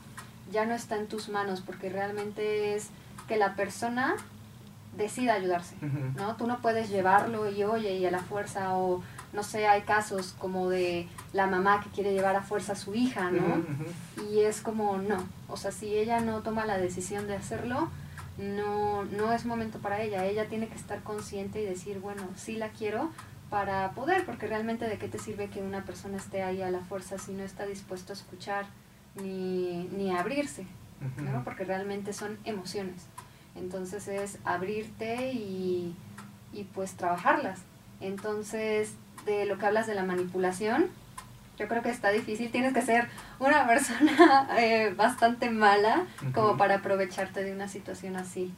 ya 0.52 0.66
no 0.66 0.76
está 0.76 0.96
en 0.96 1.08
tus 1.08 1.28
manos 1.28 1.62
porque 1.62 1.90
realmente 1.90 2.76
es 2.76 2.90
que 3.28 3.36
la 3.36 3.56
persona 3.56 4.16
decida 4.96 5.34
ayudarse, 5.34 5.76
¿no? 6.16 6.36
Tú 6.38 6.46
no 6.46 6.62
puedes 6.62 6.90
llevarlo 6.90 7.50
y 7.50 7.64
oye, 7.64 7.96
y 7.98 8.06
a 8.06 8.12
la 8.12 8.20
fuerza 8.20 8.78
o 8.78 9.02
no 9.34 9.44
sé, 9.44 9.68
hay 9.68 9.82
casos 9.82 10.36
como 10.38 10.70
de 10.70 11.10
la 11.34 11.48
mamá 11.48 11.82
que 11.82 11.90
quiere 11.90 12.14
llevar 12.14 12.36
a 12.36 12.44
fuerza 12.44 12.74
a 12.74 12.76
su 12.76 12.94
hija, 12.94 13.32
¿no? 13.32 13.66
Y 14.32 14.42
es 14.42 14.62
como, 14.62 14.98
no, 14.98 15.18
o 15.50 15.58
sea, 15.58 15.72
si 15.72 15.98
ella 15.98 16.22
no 16.22 16.42
toma 16.42 16.66
la 16.66 16.78
decisión 16.78 17.28
de 17.28 17.36
hacerlo, 17.36 17.90
no, 18.38 19.04
no 19.06 19.34
es 19.34 19.46
momento 19.46 19.80
para 19.80 20.02
ella, 20.02 20.26
ella 20.26 20.46
tiene 20.46 20.68
que 20.68 20.76
estar 20.76 21.02
consciente 21.02 21.62
y 21.62 21.66
decir, 21.66 22.00
bueno, 22.00 22.22
sí 22.36 22.56
la 22.56 22.70
quiero 22.70 23.10
para 23.50 23.92
poder, 23.92 24.26
porque 24.26 24.48
realmente 24.48 24.88
de 24.88 24.98
qué 24.98 25.08
te 25.08 25.20
sirve 25.20 25.50
que 25.50 25.62
una 25.62 25.84
persona 25.86 26.18
esté 26.18 26.44
ahí 26.44 26.62
a 26.62 26.72
la 26.72 26.80
fuerza 26.80 27.18
si 27.18 27.34
no 27.34 27.44
está 27.44 27.66
dispuesto 27.66 28.14
a 28.14 28.16
escuchar 28.16 28.66
ni, 29.16 29.88
ni 29.92 30.16
abrirse, 30.16 30.66
¿no? 31.18 31.44
Porque 31.44 31.64
realmente 31.64 32.14
son 32.14 32.38
emociones. 32.44 33.08
Entonces 33.56 34.08
es 34.08 34.40
abrirte 34.44 35.32
y, 35.32 35.96
y 36.54 36.64
pues 36.64 36.94
trabajarlas. 36.94 37.60
Entonces, 38.02 38.94
de 39.26 39.46
lo 39.46 39.58
que 39.58 39.66
hablas 39.66 39.88
de 39.88 39.96
la 39.96 40.04
manipulación, 40.04 40.88
yo 41.58 41.68
creo 41.68 41.82
que 41.82 41.90
está 41.90 42.10
difícil. 42.10 42.52
Tienes 42.52 42.74
que 42.74 42.82
ser 42.82 43.08
una 43.40 43.66
persona 43.68 44.50
eh, 44.58 44.94
bastante 44.96 45.50
mala 45.50 46.06
como 46.34 46.58
para 46.58 46.76
aprovecharte 46.76 47.44
de 47.44 47.54
una 47.54 47.68
situación 47.68 48.16
así. 48.16 48.54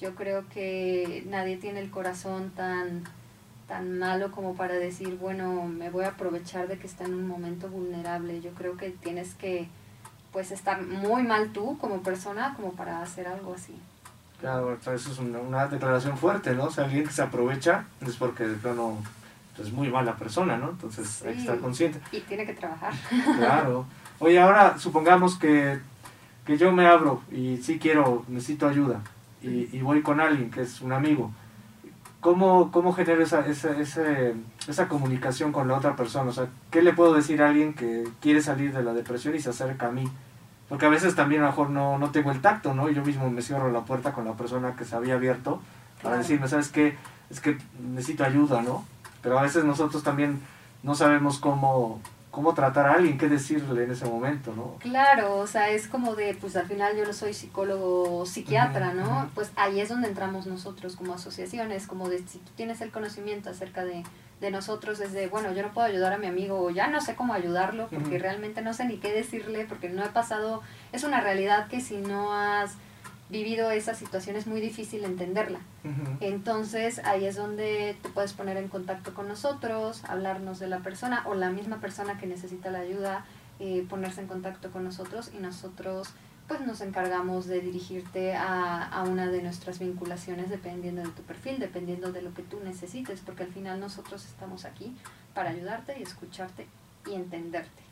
Yo 0.00 0.14
creo 0.14 0.48
que 0.48 1.22
nadie 1.28 1.56
tiene 1.56 1.80
el 1.80 1.90
corazón 1.90 2.50
tan, 2.50 3.04
tan 3.72 3.98
malo 3.98 4.30
como 4.32 4.54
para 4.54 4.74
decir, 4.74 5.16
bueno, 5.18 5.64
me 5.64 5.88
voy 5.88 6.04
a 6.04 6.08
aprovechar 6.08 6.68
de 6.68 6.76
que 6.76 6.86
está 6.86 7.04
en 7.04 7.14
un 7.14 7.26
momento 7.26 7.68
vulnerable. 7.68 8.42
Yo 8.42 8.50
creo 8.50 8.76
que 8.76 8.90
tienes 8.90 9.34
que 9.34 9.66
pues 10.30 10.50
estar 10.50 10.82
muy 10.82 11.22
mal 11.22 11.52
tú 11.54 11.78
como 11.78 12.02
persona 12.02 12.52
como 12.54 12.72
para 12.72 13.00
hacer 13.00 13.26
algo 13.26 13.54
así. 13.54 13.74
Claro, 14.42 14.74
eso 14.74 14.92
es 14.92 15.18
una, 15.18 15.68
declaración 15.68 16.18
fuerte, 16.18 16.54
¿no? 16.54 16.64
O 16.64 16.70
sea, 16.70 16.84
alguien 16.84 17.06
que 17.06 17.12
se 17.12 17.22
aprovecha 17.22 17.86
es 18.06 18.16
porque 18.16 18.46
de 18.46 18.56
plano 18.56 18.98
pues, 19.56 19.68
es 19.68 19.72
muy 19.72 19.88
mala 19.88 20.16
persona, 20.16 20.58
¿no? 20.58 20.68
Entonces 20.68 21.22
hay 21.22 21.32
que 21.32 21.40
estar 21.40 21.58
consciente. 21.58 21.98
Y 22.12 22.20
tiene 22.20 22.44
que 22.44 22.52
trabajar. 22.52 22.92
Claro. 23.38 23.86
Oye, 24.18 24.38
ahora 24.38 24.78
supongamos 24.78 25.38
que, 25.38 25.78
que 26.44 26.58
yo 26.58 26.72
me 26.72 26.86
abro 26.86 27.22
y 27.32 27.56
sí 27.56 27.78
quiero, 27.78 28.22
necesito 28.28 28.68
ayuda 28.68 29.00
y, 29.40 29.74
y 29.74 29.80
voy 29.80 30.02
con 30.02 30.20
alguien 30.20 30.50
que 30.50 30.60
es 30.60 30.82
un 30.82 30.92
amigo. 30.92 31.32
¿Cómo, 32.22 32.70
cómo 32.70 32.92
genero 32.92 33.20
esa, 33.20 33.40
esa, 33.48 33.72
esa 34.68 34.88
comunicación 34.88 35.50
con 35.50 35.66
la 35.66 35.74
otra 35.74 35.96
persona? 35.96 36.30
O 36.30 36.32
sea, 36.32 36.46
¿qué 36.70 36.80
le 36.80 36.92
puedo 36.92 37.14
decir 37.14 37.42
a 37.42 37.48
alguien 37.48 37.74
que 37.74 38.04
quiere 38.20 38.40
salir 38.40 38.72
de 38.72 38.84
la 38.84 38.94
depresión 38.94 39.34
y 39.34 39.40
se 39.40 39.50
acerca 39.50 39.88
a 39.88 39.90
mí? 39.90 40.04
Porque 40.68 40.86
a 40.86 40.88
veces 40.88 41.16
también 41.16 41.42
a 41.42 41.46
lo 41.46 41.50
mejor 41.50 41.70
no, 41.70 41.98
no 41.98 42.12
tengo 42.12 42.30
el 42.30 42.40
tacto, 42.40 42.74
¿no? 42.74 42.88
Y 42.88 42.94
yo 42.94 43.04
mismo 43.04 43.28
me 43.28 43.42
cierro 43.42 43.72
la 43.72 43.80
puerta 43.80 44.12
con 44.12 44.24
la 44.24 44.34
persona 44.34 44.76
que 44.76 44.84
se 44.84 44.94
había 44.94 45.14
abierto 45.14 45.60
para 46.00 46.16
decirme, 46.16 46.46
¿sabes 46.46 46.68
qué? 46.68 46.96
Es 47.28 47.40
que 47.40 47.58
necesito 47.92 48.22
ayuda, 48.22 48.62
¿no? 48.62 48.84
Pero 49.20 49.36
a 49.36 49.42
veces 49.42 49.64
nosotros 49.64 50.04
también 50.04 50.40
no 50.84 50.94
sabemos 50.94 51.40
cómo, 51.40 52.00
cómo 52.32 52.54
tratar 52.54 52.86
a 52.86 52.94
alguien, 52.94 53.18
qué 53.18 53.28
decirle 53.28 53.84
en 53.84 53.92
ese 53.92 54.06
momento, 54.06 54.54
¿no? 54.56 54.76
Claro, 54.78 55.36
o 55.36 55.46
sea, 55.46 55.68
es 55.68 55.86
como 55.86 56.16
de, 56.16 56.34
pues 56.34 56.56
al 56.56 56.66
final 56.66 56.96
yo 56.96 57.04
no 57.04 57.12
soy 57.12 57.34
psicólogo 57.34 58.20
o 58.20 58.26
psiquiatra, 58.26 58.94
¿no? 58.94 59.30
Pues 59.34 59.52
ahí 59.54 59.80
es 59.80 59.90
donde 59.90 60.08
entramos 60.08 60.46
nosotros 60.46 60.96
como 60.96 61.12
asociaciones, 61.12 61.86
como 61.86 62.08
de 62.08 62.18
si 62.26 62.38
tú 62.38 62.50
tienes 62.56 62.80
el 62.80 62.90
conocimiento 62.90 63.50
acerca 63.50 63.84
de, 63.84 64.02
de 64.40 64.50
nosotros, 64.50 64.98
es 65.00 65.12
de, 65.12 65.28
bueno, 65.28 65.52
yo 65.52 65.62
no 65.62 65.74
puedo 65.74 65.86
ayudar 65.86 66.14
a 66.14 66.18
mi 66.18 66.26
amigo 66.26 66.58
o 66.58 66.70
ya 66.70 66.86
no 66.88 67.02
sé 67.02 67.14
cómo 67.14 67.34
ayudarlo 67.34 67.88
porque 67.88 68.18
realmente 68.18 68.62
no 68.62 68.72
sé 68.72 68.86
ni 68.86 68.96
qué 68.96 69.12
decirle 69.12 69.66
porque 69.68 69.90
no 69.90 70.02
he 70.02 70.08
pasado, 70.08 70.62
es 70.92 71.04
una 71.04 71.20
realidad 71.20 71.68
que 71.68 71.82
si 71.82 71.98
no 71.98 72.32
has 72.32 72.76
vivido 73.32 73.70
esa 73.70 73.94
situación 73.94 74.36
es 74.36 74.46
muy 74.46 74.60
difícil 74.60 75.04
entenderla. 75.04 75.58
Entonces 76.20 77.00
ahí 77.04 77.24
es 77.24 77.34
donde 77.34 77.96
te 78.00 78.08
puedes 78.10 78.32
poner 78.34 78.56
en 78.56 78.68
contacto 78.68 79.14
con 79.14 79.26
nosotros, 79.26 80.04
hablarnos 80.04 80.60
de 80.60 80.68
la 80.68 80.78
persona 80.78 81.24
o 81.26 81.34
la 81.34 81.50
misma 81.50 81.80
persona 81.80 82.18
que 82.18 82.26
necesita 82.26 82.70
la 82.70 82.80
ayuda, 82.80 83.24
eh, 83.58 83.84
ponerse 83.88 84.20
en 84.20 84.28
contacto 84.28 84.70
con 84.70 84.84
nosotros 84.84 85.32
y 85.34 85.38
nosotros 85.38 86.10
pues 86.46 86.60
nos 86.60 86.80
encargamos 86.80 87.46
de 87.46 87.60
dirigirte 87.60 88.34
a, 88.34 88.84
a, 88.84 89.04
una 89.04 89.28
de 89.28 89.42
nuestras 89.42 89.78
vinculaciones 89.78 90.50
dependiendo 90.50 91.02
de 91.02 91.08
tu 91.08 91.22
perfil, 91.22 91.58
dependiendo 91.58 92.12
de 92.12 92.20
lo 92.20 92.34
que 92.34 92.42
tú 92.42 92.60
necesites, 92.62 93.20
porque 93.20 93.44
al 93.44 93.52
final 93.52 93.80
nosotros 93.80 94.24
estamos 94.26 94.64
aquí 94.64 94.94
para 95.34 95.50
ayudarte 95.50 95.98
y 95.98 96.02
escucharte 96.02 96.66
y 97.06 97.14
entenderte. 97.14 97.82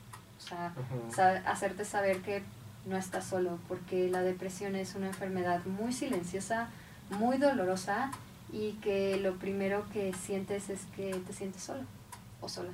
O 0.40 1.12
sea, 1.12 1.42
hacerte 1.46 1.84
saber 1.84 2.20
que 2.22 2.42
no 2.86 2.96
estás 2.96 3.24
solo, 3.24 3.58
porque 3.68 4.08
la 4.08 4.22
depresión 4.22 4.74
es 4.76 4.94
una 4.94 5.08
enfermedad 5.08 5.64
muy 5.66 5.92
silenciosa, 5.92 6.68
muy 7.10 7.38
dolorosa 7.38 8.10
y 8.52 8.72
que 8.82 9.16
lo 9.18 9.34
primero 9.34 9.84
que 9.92 10.12
sientes 10.12 10.70
es 10.70 10.80
que 10.96 11.14
te 11.14 11.32
sientes 11.32 11.62
solo 11.62 11.82
o 12.40 12.48
sola. 12.48 12.70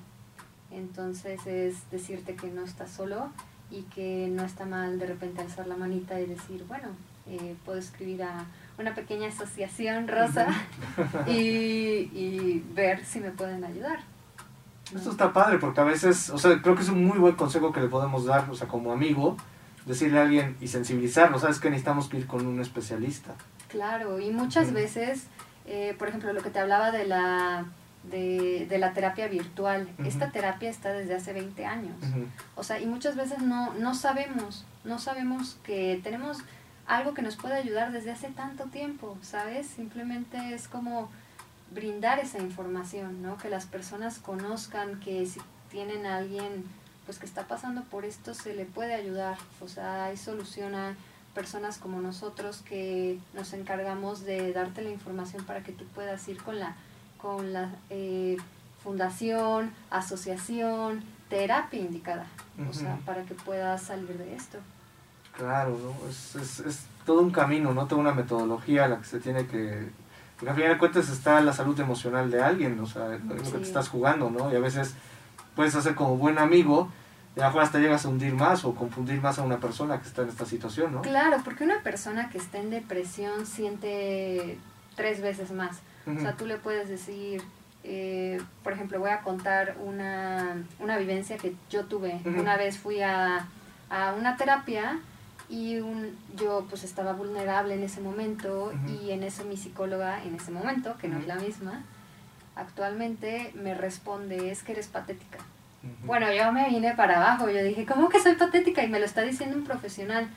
Entonces 0.70 1.46
es 1.46 1.90
decirte 1.90 2.34
que 2.34 2.48
no 2.48 2.62
estás 2.62 2.90
solo 2.90 3.30
y 3.70 3.82
que 3.82 4.28
no 4.30 4.44
está 4.44 4.64
mal 4.64 4.98
de 4.98 5.06
repente 5.06 5.42
alzar 5.42 5.66
la 5.66 5.76
manita 5.76 6.20
y 6.20 6.26
decir, 6.26 6.64
bueno, 6.68 6.88
eh, 7.28 7.56
puedo 7.64 7.78
escribir 7.78 8.22
a 8.22 8.46
una 8.78 8.94
pequeña 8.94 9.28
asociación 9.28 10.06
rosa 10.06 10.46
y, 11.26 11.32
y 12.12 12.64
ver 12.74 13.04
si 13.04 13.20
me 13.20 13.30
pueden 13.30 13.64
ayudar. 13.64 14.00
Esto 14.94 15.10
está 15.10 15.32
padre 15.32 15.58
porque 15.58 15.80
a 15.80 15.84
veces, 15.84 16.30
o 16.30 16.38
sea, 16.38 16.62
creo 16.62 16.76
que 16.76 16.82
es 16.82 16.88
un 16.88 17.04
muy 17.04 17.18
buen 17.18 17.34
consejo 17.34 17.72
que 17.72 17.80
le 17.80 17.88
podemos 17.88 18.24
dar, 18.24 18.48
o 18.48 18.54
sea, 18.54 18.68
como 18.68 18.92
amigo, 18.92 19.36
decirle 19.86 20.18
a 20.18 20.22
alguien 20.22 20.56
y 20.60 20.68
sensibilizarlo, 20.68 21.38
¿sabes 21.38 21.58
que 21.58 21.70
necesitamos 21.70 22.12
ir 22.12 22.26
con 22.26 22.46
un 22.46 22.60
especialista? 22.60 23.34
Claro, 23.68 24.20
y 24.20 24.30
muchas 24.30 24.72
veces, 24.72 25.24
eh, 25.66 25.94
por 25.98 26.08
ejemplo, 26.08 26.32
lo 26.32 26.42
que 26.42 26.50
te 26.50 26.58
hablaba 26.58 26.90
de 26.90 27.06
la, 27.06 27.64
de, 28.02 28.66
de 28.68 28.78
la 28.78 28.92
terapia 28.92 29.28
virtual, 29.28 29.88
esta 30.04 30.30
terapia 30.30 30.68
está 30.68 30.92
desde 30.92 31.14
hace 31.14 31.32
20 31.32 31.64
años. 31.64 31.96
O 32.56 32.64
sea, 32.64 32.80
y 32.80 32.86
muchas 32.86 33.16
veces 33.16 33.40
no, 33.40 33.72
no 33.74 33.94
sabemos, 33.94 34.64
no 34.84 34.98
sabemos 34.98 35.56
que 35.62 36.00
tenemos 36.02 36.38
algo 36.86 37.14
que 37.14 37.22
nos 37.22 37.36
puede 37.36 37.54
ayudar 37.54 37.92
desde 37.92 38.10
hace 38.12 38.28
tanto 38.28 38.64
tiempo, 38.64 39.16
¿sabes? 39.22 39.66
Simplemente 39.66 40.54
es 40.54 40.68
como 40.68 41.10
brindar 41.72 42.18
esa 42.20 42.38
información, 42.38 43.22
¿no? 43.22 43.36
Que 43.38 43.50
las 43.50 43.66
personas 43.66 44.18
conozcan 44.18 45.00
que 45.00 45.26
si 45.26 45.40
tienen 45.68 46.06
a 46.06 46.18
alguien 46.18 46.64
pues 47.06 47.18
que 47.18 47.26
está 47.26 47.46
pasando 47.46 47.82
por 47.84 48.04
esto 48.04 48.34
se 48.34 48.54
le 48.54 48.66
puede 48.66 48.94
ayudar, 48.94 49.38
o 49.60 49.68
sea, 49.68 50.06
hay 50.06 50.16
solución 50.16 50.74
a 50.74 50.94
personas 51.34 51.78
como 51.78 52.00
nosotros 52.00 52.62
que 52.62 53.18
nos 53.32 53.52
encargamos 53.52 54.24
de 54.24 54.52
darte 54.52 54.82
la 54.82 54.90
información 54.90 55.44
para 55.44 55.62
que 55.62 55.72
tú 55.72 55.84
puedas 55.94 56.26
ir 56.28 56.42
con 56.42 56.58
la 56.58 56.76
con 57.18 57.52
la 57.52 57.70
eh, 57.90 58.36
fundación, 58.82 59.72
asociación, 59.90 61.02
terapia 61.28 61.80
indicada, 61.80 62.26
o 62.68 62.72
sea, 62.72 62.98
para 63.04 63.24
que 63.24 63.34
puedas 63.34 63.82
salir 63.82 64.16
de 64.18 64.36
esto. 64.36 64.58
Claro, 65.36 65.76
¿no? 65.78 66.08
Es, 66.08 66.36
es, 66.36 66.60
es, 66.60 66.86
todo 67.04 67.20
un 67.20 67.30
camino, 67.30 67.74
¿no? 67.74 67.86
Toda 67.86 68.00
una 68.00 68.14
metodología 68.14 68.84
a 68.84 68.88
la 68.88 68.98
que 68.98 69.04
se 69.04 69.20
tiene 69.20 69.46
que... 69.46 69.88
Porque 70.36 70.50
al 70.50 70.56
final 70.56 70.72
de 70.72 70.78
cuentas 70.78 71.08
está 71.08 71.40
la 71.40 71.52
salud 71.52 71.78
emocional 71.80 72.30
de 72.30 72.42
alguien, 72.42 72.78
o 72.80 72.86
sea, 72.86 73.08
lo 73.08 73.34
que 73.34 73.42
te 73.42 73.62
estás 73.62 73.88
jugando, 73.88 74.30
¿no? 74.30 74.52
Y 74.52 74.56
a 74.56 74.60
veces 74.60 74.94
puedes 75.56 75.74
hacer 75.74 75.96
como 75.96 76.16
buen 76.16 76.38
amigo, 76.38 76.90
y 77.36 77.40
a 77.40 77.48
hasta 77.48 77.78
llegas 77.78 78.06
a 78.06 78.08
hundir 78.08 78.34
más 78.34 78.64
o 78.64 78.74
confundir 78.74 79.20
más 79.20 79.38
a 79.38 79.42
una 79.42 79.58
persona 79.58 80.00
que 80.00 80.08
está 80.08 80.22
en 80.22 80.28
esta 80.28 80.46
situación, 80.46 80.92
¿no? 80.92 81.02
Claro, 81.02 81.38
porque 81.44 81.64
una 81.64 81.82
persona 81.82 82.30
que 82.30 82.38
está 82.38 82.58
en 82.58 82.70
depresión 82.70 83.44
siente 83.44 84.58
tres 84.94 85.20
veces 85.20 85.50
más. 85.50 85.80
O 86.06 86.20
sea, 86.20 86.36
tú 86.36 86.46
le 86.46 86.56
puedes 86.56 86.88
decir, 86.88 87.42
eh, 87.82 88.40
por 88.62 88.72
ejemplo, 88.72 89.00
voy 89.00 89.10
a 89.10 89.20
contar 89.22 89.76
una, 89.84 90.56
una 90.78 90.96
vivencia 90.98 91.36
que 91.36 91.54
yo 91.68 91.84
tuve. 91.86 92.20
Una 92.24 92.56
vez 92.56 92.78
fui 92.78 93.02
a, 93.02 93.48
a 93.90 94.14
una 94.14 94.36
terapia 94.36 95.00
y 95.48 95.78
un, 95.78 96.16
yo 96.36 96.66
pues 96.68 96.84
estaba 96.84 97.12
vulnerable 97.12 97.74
en 97.74 97.82
ese 97.82 98.00
momento 98.00 98.72
y 98.88 99.10
en 99.10 99.22
eso 99.24 99.44
mi 99.44 99.56
psicóloga 99.56 100.22
en 100.24 100.36
ese 100.36 100.52
momento, 100.52 100.96
que 100.96 101.08
no 101.08 101.18
es 101.18 101.26
la 101.26 101.36
misma, 101.36 101.82
actualmente 102.56 103.52
me 103.54 103.74
responde, 103.74 104.50
es 104.50 104.62
que 104.62 104.72
eres 104.72 104.88
patética. 104.88 105.38
Bueno, 106.04 106.32
yo 106.32 106.50
me 106.52 106.68
vine 106.68 106.94
para 106.94 107.18
abajo, 107.18 107.48
yo 107.48 107.62
dije, 107.62 107.86
¿cómo 107.86 108.08
que 108.08 108.20
soy 108.20 108.34
patética? 108.34 108.82
Y 108.82 108.88
me 108.88 108.98
lo 108.98 109.04
está 109.04 109.22
diciendo 109.22 109.56
un 109.56 109.64
profesional. 109.64 110.28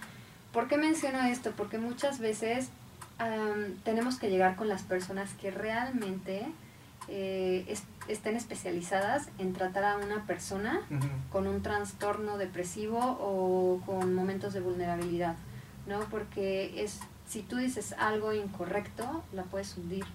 ¿Por 0.53 0.67
qué 0.67 0.77
menciono 0.77 1.23
esto? 1.23 1.51
Porque 1.57 1.79
muchas 1.79 2.19
veces 2.19 2.69
tenemos 3.83 4.17
que 4.17 4.29
llegar 4.29 4.55
con 4.55 4.69
las 4.69 4.83
personas 4.83 5.33
que 5.41 5.51
realmente 5.51 6.45
eh, 7.07 7.65
estén 8.07 8.35
especializadas 8.35 9.29
en 9.39 9.53
tratar 9.53 9.83
a 9.83 9.97
una 9.97 10.25
persona 10.25 10.81
con 11.31 11.47
un 11.47 11.61
trastorno 11.61 12.37
depresivo 12.37 12.99
o 12.99 13.81
con 13.85 14.13
momentos 14.13 14.53
de 14.53 14.61
vulnerabilidad, 14.61 15.35
¿no? 15.87 15.99
Porque 16.11 16.83
es, 16.83 16.99
si 17.27 17.41
tú 17.41 17.57
dices 17.57 17.93
algo 17.97 18.33
incorrecto, 18.33 19.23
la 19.33 19.43
puedes 19.43 19.75
hundir. 19.77 20.05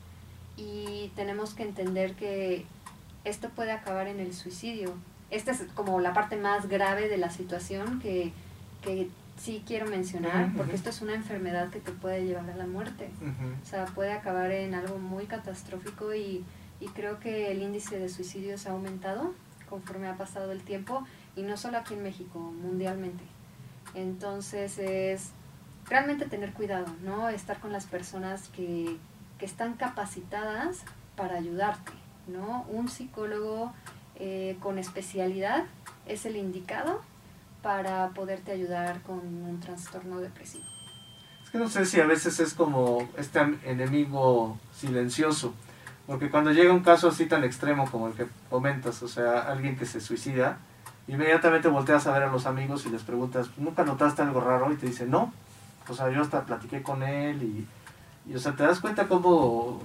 Y 0.56 1.10
tenemos 1.16 1.54
que 1.54 1.64
entender 1.64 2.14
que 2.14 2.64
esto 3.24 3.48
puede 3.50 3.72
acabar 3.72 4.06
en 4.08 4.20
el 4.20 4.32
suicidio. 4.34 4.94
Esta 5.30 5.50
es 5.50 5.64
como 5.74 6.00
la 6.00 6.12
parte 6.12 6.36
más 6.36 6.68
grave 6.68 7.08
de 7.08 7.16
la 7.16 7.30
situación 7.30 7.98
que, 8.00 8.32
que 8.82 9.08
sí 9.36 9.64
quiero 9.66 9.86
mencionar, 9.86 10.52
porque 10.56 10.76
esto 10.76 10.90
es 10.90 11.02
una 11.02 11.14
enfermedad 11.14 11.70
que 11.70 11.80
te 11.80 11.90
puede 11.90 12.24
llevar 12.24 12.48
a 12.50 12.56
la 12.56 12.66
muerte. 12.66 13.10
O 13.62 13.66
sea, 13.66 13.86
puede 13.86 14.12
acabar 14.12 14.50
en 14.52 14.74
algo 14.74 14.98
muy 14.98 15.26
catastrófico 15.26 16.14
y 16.14 16.44
y 16.80 16.88
creo 16.88 17.20
que 17.20 17.50
el 17.50 17.62
índice 17.62 17.98
de 17.98 18.08
suicidios 18.08 18.66
ha 18.66 18.72
aumentado 18.72 19.32
conforme 19.68 20.08
ha 20.08 20.16
pasado 20.16 20.52
el 20.52 20.62
tiempo 20.62 21.06
y 21.36 21.42
no 21.42 21.56
solo 21.56 21.78
aquí 21.78 21.94
en 21.94 22.02
México, 22.02 22.38
mundialmente. 22.38 23.24
Entonces 23.94 24.78
es 24.78 25.30
realmente 25.88 26.26
tener 26.26 26.52
cuidado, 26.52 26.86
¿no? 27.02 27.28
Estar 27.28 27.58
con 27.60 27.72
las 27.72 27.86
personas 27.86 28.48
que, 28.48 28.96
que 29.38 29.46
están 29.46 29.74
capacitadas 29.74 30.84
para 31.16 31.36
ayudarte, 31.36 31.92
¿no? 32.26 32.64
Un 32.68 32.88
psicólogo 32.88 33.72
eh, 34.16 34.56
con 34.60 34.78
especialidad 34.78 35.64
es 36.06 36.26
el 36.26 36.36
indicado 36.36 37.00
para 37.62 38.10
poderte 38.10 38.52
ayudar 38.52 39.00
con 39.02 39.18
un 39.18 39.60
trastorno 39.60 40.18
depresivo. 40.20 40.64
Es 41.42 41.50
que 41.50 41.58
no 41.58 41.68
sé 41.68 41.86
si 41.86 42.00
a 42.00 42.06
veces 42.06 42.40
es 42.40 42.54
como 42.54 43.08
este 43.16 43.40
enemigo 43.64 44.58
silencioso 44.72 45.54
porque 46.06 46.30
cuando 46.30 46.52
llega 46.52 46.72
un 46.72 46.82
caso 46.82 47.08
así 47.08 47.26
tan 47.26 47.44
extremo 47.44 47.90
como 47.90 48.08
el 48.08 48.14
que 48.14 48.26
comentas, 48.50 49.02
o 49.02 49.08
sea, 49.08 49.40
alguien 49.40 49.76
que 49.76 49.86
se 49.86 50.00
suicida, 50.00 50.58
inmediatamente 51.08 51.68
volteas 51.68 52.06
a 52.06 52.12
ver 52.12 52.24
a 52.24 52.30
los 52.30 52.46
amigos 52.46 52.84
y 52.84 52.90
les 52.90 53.02
preguntas, 53.02 53.48
¿nunca 53.56 53.84
notaste 53.84 54.22
algo 54.22 54.40
raro? 54.40 54.70
Y 54.72 54.76
te 54.76 54.86
dicen, 54.86 55.10
no. 55.10 55.32
O 55.88 55.94
sea, 55.94 56.10
yo 56.10 56.20
hasta 56.22 56.44
platiqué 56.44 56.82
con 56.82 57.02
él 57.02 57.42
y, 57.42 57.66
y 58.26 58.34
o 58.34 58.38
sea, 58.38 58.56
te 58.56 58.62
das 58.62 58.80
cuenta 58.80 59.06
cómo 59.06 59.80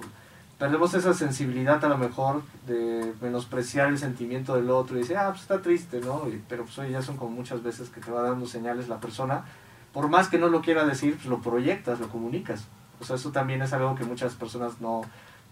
perdemos 0.58 0.92
esa 0.94 1.14
sensibilidad 1.14 1.82
a 1.84 1.88
lo 1.88 1.98
mejor 1.98 2.42
de 2.66 3.14
menospreciar 3.20 3.88
el 3.88 3.98
sentimiento 3.98 4.54
del 4.56 4.70
otro 4.70 4.96
y 4.96 5.00
decir, 5.00 5.16
ah, 5.16 5.30
pues 5.30 5.42
está 5.42 5.62
triste, 5.62 6.00
¿no? 6.00 6.24
pero 6.48 6.64
pues 6.64 6.78
oye, 6.78 6.92
ya 6.92 7.02
son 7.02 7.16
como 7.16 7.30
muchas 7.30 7.62
veces 7.62 7.88
que 7.88 8.00
te 8.00 8.10
va 8.10 8.22
dando 8.22 8.46
señales 8.46 8.88
la 8.88 9.00
persona. 9.00 9.44
Por 9.92 10.08
más 10.08 10.28
que 10.28 10.38
no 10.38 10.48
lo 10.48 10.60
quiera 10.60 10.84
decir, 10.84 11.14
pues 11.14 11.26
lo 11.26 11.40
proyectas, 11.40 11.98
lo 11.98 12.08
comunicas. 12.08 12.66
O 13.00 13.04
sea, 13.04 13.16
eso 13.16 13.32
también 13.32 13.62
es 13.62 13.72
algo 13.72 13.94
que 13.94 14.04
muchas 14.04 14.34
personas 14.34 14.80
no, 14.80 15.00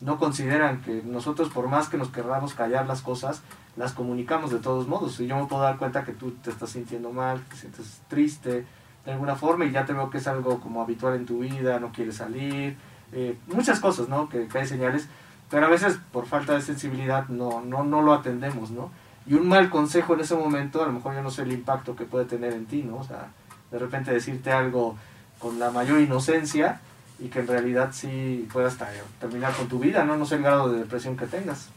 no 0.01 0.19
consideran 0.19 0.83
que 0.83 1.03
nosotros, 1.03 1.49
por 1.49 1.69
más 1.69 1.89
que 1.89 1.97
nos 1.97 2.11
querramos 2.11 2.53
callar 2.53 2.87
las 2.87 3.01
cosas, 3.01 3.43
las 3.77 3.93
comunicamos 3.93 4.51
de 4.51 4.59
todos 4.59 4.87
modos. 4.87 5.19
Y 5.21 5.27
yo 5.27 5.37
me 5.37 5.47
puedo 5.47 5.63
dar 5.63 5.79
cuenta 5.79 6.05
que 6.05 6.13
tú 6.13 6.33
te 6.33 6.51
estás 6.51 6.71
sintiendo 6.71 7.11
mal, 7.13 7.41
que 7.41 7.55
te 7.55 7.57
sientes 7.57 8.01
triste 8.09 8.67
de 9.05 9.13
alguna 9.13 9.37
forma 9.37 9.65
y 9.65 9.71
ya 9.71 9.85
te 9.85 9.93
veo 9.93 10.11
que 10.11 10.19
es 10.19 10.27
algo 10.27 10.61
como 10.61 10.83
habitual 10.83 11.15
en 11.15 11.27
tu 11.27 11.41
vida, 11.41 11.81
no 11.81 11.93
quieres 11.93 12.17
salir, 12.17 12.77
eh, 13.13 13.39
muchas 13.47 13.81
cosas, 13.81 14.09
¿no? 14.09 14.29
Que, 14.29 14.49
que, 14.49 14.59
hay 14.59 14.67
señales, 14.67 15.09
pero 15.51 15.67
a 15.67 15.71
veces 15.71 15.99
por 16.13 16.27
falta 16.27 16.55
de 16.55 16.61
sensibilidad 16.61 17.29
no, 17.29 17.63
no, 17.63 17.85
no 17.85 18.03
lo 18.03 18.13
atendemos, 18.13 18.71
¿no? 18.71 18.91
Y 19.27 19.35
un 19.35 19.49
mal 19.49 19.71
consejo 19.71 20.15
en 20.15 20.21
ese 20.21 20.35
momento, 20.35 20.83
a 20.83 20.87
lo 20.87 20.93
mejor 20.93 21.15
yo 21.15 21.23
no 21.23 21.31
sé 21.31 21.43
el 21.43 21.53
impacto 21.53 21.97
que 21.97 22.05
puede 22.05 22.25
tener 22.25 22.53
en 22.53 22.67
ti, 22.67 22.83
¿no? 22.83 22.97
O 22.97 23.05
sea, 23.05 23.29
de 23.71 23.79
repente 23.79 24.13
decirte 24.13 24.53
algo 24.53 24.97
con 25.39 25.59
la 25.59 25.71
mayor 25.71 26.01
inocencia, 26.01 26.81
y 27.19 27.29
que 27.29 27.41
en 27.41 27.47
realidad 27.47 27.91
sí 27.93 28.49
puedas 28.53 28.77
terminar 29.21 29.53
con 29.53 29.69
tu 29.69 29.79
vida, 29.79 30.05
¿no? 30.05 30.17
No 30.17 30.25
sé 30.25 30.37
el 30.37 30.43
grado 30.43 30.71
de 30.71 30.81
depresión 30.81 31.17
que 31.17 31.27
tengas. 31.27 31.69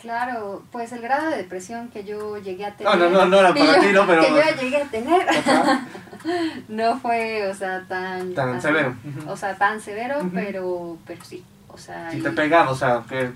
Claro, 0.00 0.62
pues 0.70 0.92
el 0.92 1.02
grado 1.02 1.30
de 1.30 1.38
depresión 1.38 1.88
que 1.88 2.04
yo 2.04 2.38
llegué 2.38 2.64
a 2.64 2.74
tener. 2.74 2.96
No, 2.96 3.10
no, 3.10 3.18
no, 3.18 3.26
no 3.26 3.38
era 3.40 3.54
para 3.54 3.80
ti, 3.80 3.88
¿no? 3.92 4.06
Pero. 4.06 4.22
Que 4.22 4.28
yo 4.28 4.62
llegué 4.62 4.76
a 4.82 4.84
tener. 4.86 5.26
no 6.68 6.98
fue, 6.98 7.48
o 7.48 7.54
sea, 7.54 7.84
tan. 7.88 8.34
Tan 8.34 8.60
severo. 8.60 8.94
O 9.26 9.36
sea, 9.36 9.56
tan 9.56 9.80
severo, 9.80 10.28
pero, 10.32 10.98
pero 11.06 11.24
sí. 11.24 11.44
O 11.68 11.78
sea. 11.78 12.10
Si 12.10 12.20
te 12.20 12.30
pegaba, 12.30 12.70
o 12.70 12.74
sea, 12.74 13.02
que 13.08 13.30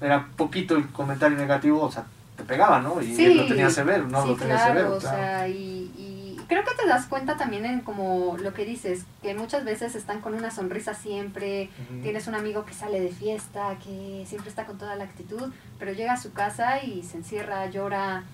era 0.00 0.26
poquito 0.36 0.76
el 0.76 0.88
comentario 0.88 1.36
negativo, 1.36 1.82
o 1.82 1.90
sea, 1.90 2.04
te 2.36 2.44
pegaba, 2.44 2.80
¿no? 2.80 3.00
Y 3.00 3.34
lo 3.34 3.46
tenía 3.46 3.70
severo, 3.70 4.06
¿no? 4.08 4.22
Sí, 4.22 4.28
lo 4.28 4.36
tenía 4.36 4.56
claro, 4.56 4.74
severo. 4.74 4.94
O 4.94 5.00
sea, 5.00 5.48
y 5.48 6.36
creo 6.48 6.64
que 6.64 6.74
te 6.74 6.86
das 6.86 7.06
cuenta 7.06 7.36
también 7.36 7.64
en 7.64 7.80
como 7.80 8.36
lo 8.38 8.54
que 8.54 8.64
dices, 8.64 9.04
que 9.22 9.34
muchas 9.34 9.64
veces 9.64 9.94
están 9.94 10.20
con 10.20 10.34
una 10.34 10.50
sonrisa 10.50 10.94
siempre, 10.94 11.70
tienes 12.02 12.26
un 12.26 12.34
amigo 12.34 12.64
que 12.64 12.74
sale 12.74 13.00
de 13.00 13.10
fiesta, 13.10 13.76
que 13.82 14.24
siempre 14.26 14.50
está 14.50 14.64
con 14.64 14.78
toda 14.78 14.96
la 14.96 15.04
actitud, 15.04 15.52
pero 15.78 15.92
llega 15.92 16.12
a 16.12 16.20
su 16.20 16.32
casa 16.32 16.82
y 16.82 17.02
se 17.02 17.18
encierra, 17.18 17.66
llora, 17.66 18.24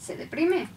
se 0.00 0.16
deprime. 0.16 0.68